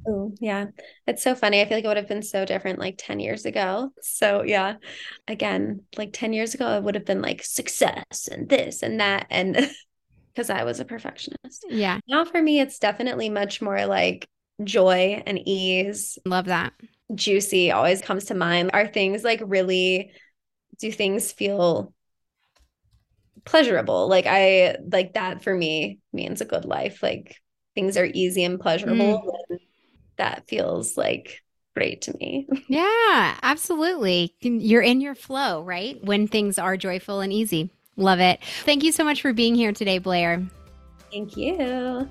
Oh, 0.07 0.33
yeah. 0.39 0.67
It's 1.07 1.23
so 1.23 1.35
funny. 1.35 1.61
I 1.61 1.65
feel 1.65 1.77
like 1.77 1.85
it 1.85 1.87
would 1.87 1.97
have 1.97 2.07
been 2.07 2.23
so 2.23 2.45
different 2.45 2.79
like 2.79 2.95
10 2.97 3.19
years 3.19 3.45
ago. 3.45 3.91
So, 4.01 4.43
yeah. 4.43 4.75
Again, 5.27 5.81
like 5.97 6.11
10 6.13 6.33
years 6.33 6.53
ago, 6.53 6.77
it 6.77 6.83
would 6.83 6.95
have 6.95 7.05
been 7.05 7.21
like 7.21 7.43
success 7.43 8.27
and 8.31 8.49
this 8.49 8.83
and 8.83 8.99
that. 8.99 9.27
And 9.29 9.55
because 10.33 10.49
I 10.49 10.63
was 10.63 10.79
a 10.79 10.85
perfectionist. 10.85 11.65
Yeah. 11.69 11.99
Now 12.07 12.25
for 12.25 12.41
me, 12.41 12.59
it's 12.59 12.79
definitely 12.79 13.29
much 13.29 13.61
more 13.61 13.85
like 13.85 14.27
joy 14.63 15.21
and 15.25 15.39
ease. 15.47 16.17
Love 16.25 16.45
that. 16.45 16.73
Juicy 17.13 17.71
always 17.71 18.01
comes 18.01 18.25
to 18.25 18.33
mind. 18.33 18.71
Are 18.73 18.87
things 18.87 19.23
like 19.23 19.41
really, 19.45 20.11
do 20.79 20.91
things 20.91 21.31
feel 21.31 21.93
pleasurable? 23.45 24.07
Like, 24.07 24.25
I 24.25 24.77
like 24.91 25.13
that 25.13 25.43
for 25.43 25.53
me 25.53 25.99
means 26.11 26.41
a 26.41 26.45
good 26.45 26.65
life. 26.65 27.03
Like, 27.03 27.37
things 27.75 27.95
are 27.97 28.09
easy 28.11 28.43
and 28.43 28.59
pleasurable. 28.59 29.35
Mm 29.51 29.59
that 30.17 30.47
feels 30.47 30.97
like 30.97 31.41
great 31.75 32.01
to 32.03 32.17
me. 32.17 32.47
Yeah, 32.67 33.37
absolutely. 33.43 34.33
You're 34.39 34.81
in 34.81 34.99
your 34.99 35.15
flow, 35.15 35.61
right? 35.63 36.03
When 36.03 36.27
things 36.27 36.57
are 36.57 36.75
joyful 36.75 37.19
and 37.19 37.31
easy. 37.31 37.69
Love 37.97 38.19
it. 38.19 38.39
Thank 38.63 38.83
you 38.83 38.91
so 38.91 39.03
much 39.03 39.21
for 39.21 39.33
being 39.33 39.53
here 39.53 39.71
today, 39.71 39.99
Blair. 39.99 40.43
Thank 41.11 41.37
you. 41.37 42.09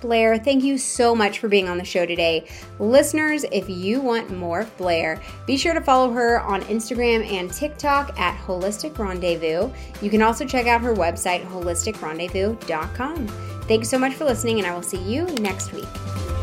Blair, 0.00 0.38
thank 0.38 0.62
you 0.62 0.78
so 0.78 1.14
much 1.14 1.38
for 1.40 1.48
being 1.48 1.68
on 1.68 1.76
the 1.76 1.84
show 1.84 2.06
today. 2.06 2.48
Listeners, 2.78 3.44
if 3.50 3.68
you 3.68 4.00
want 4.00 4.30
more 4.30 4.60
of 4.60 4.76
Blair, 4.78 5.20
be 5.46 5.56
sure 5.56 5.74
to 5.74 5.80
follow 5.80 6.10
her 6.12 6.40
on 6.40 6.62
Instagram 6.62 7.26
and 7.30 7.52
TikTok 7.52 8.18
at 8.18 8.38
Holistic 8.38 8.96
Rendezvous. 8.98 9.70
You 10.00 10.10
can 10.10 10.22
also 10.22 10.46
check 10.46 10.66
out 10.66 10.80
her 10.80 10.94
website, 10.94 11.44
holisticrendezvous.com. 11.46 13.28
Thanks 13.62 13.88
so 13.88 13.98
much 13.98 14.14
for 14.14 14.24
listening, 14.24 14.58
and 14.58 14.66
I 14.66 14.74
will 14.74 14.82
see 14.82 15.02
you 15.02 15.26
next 15.40 15.72
week. 15.72 16.37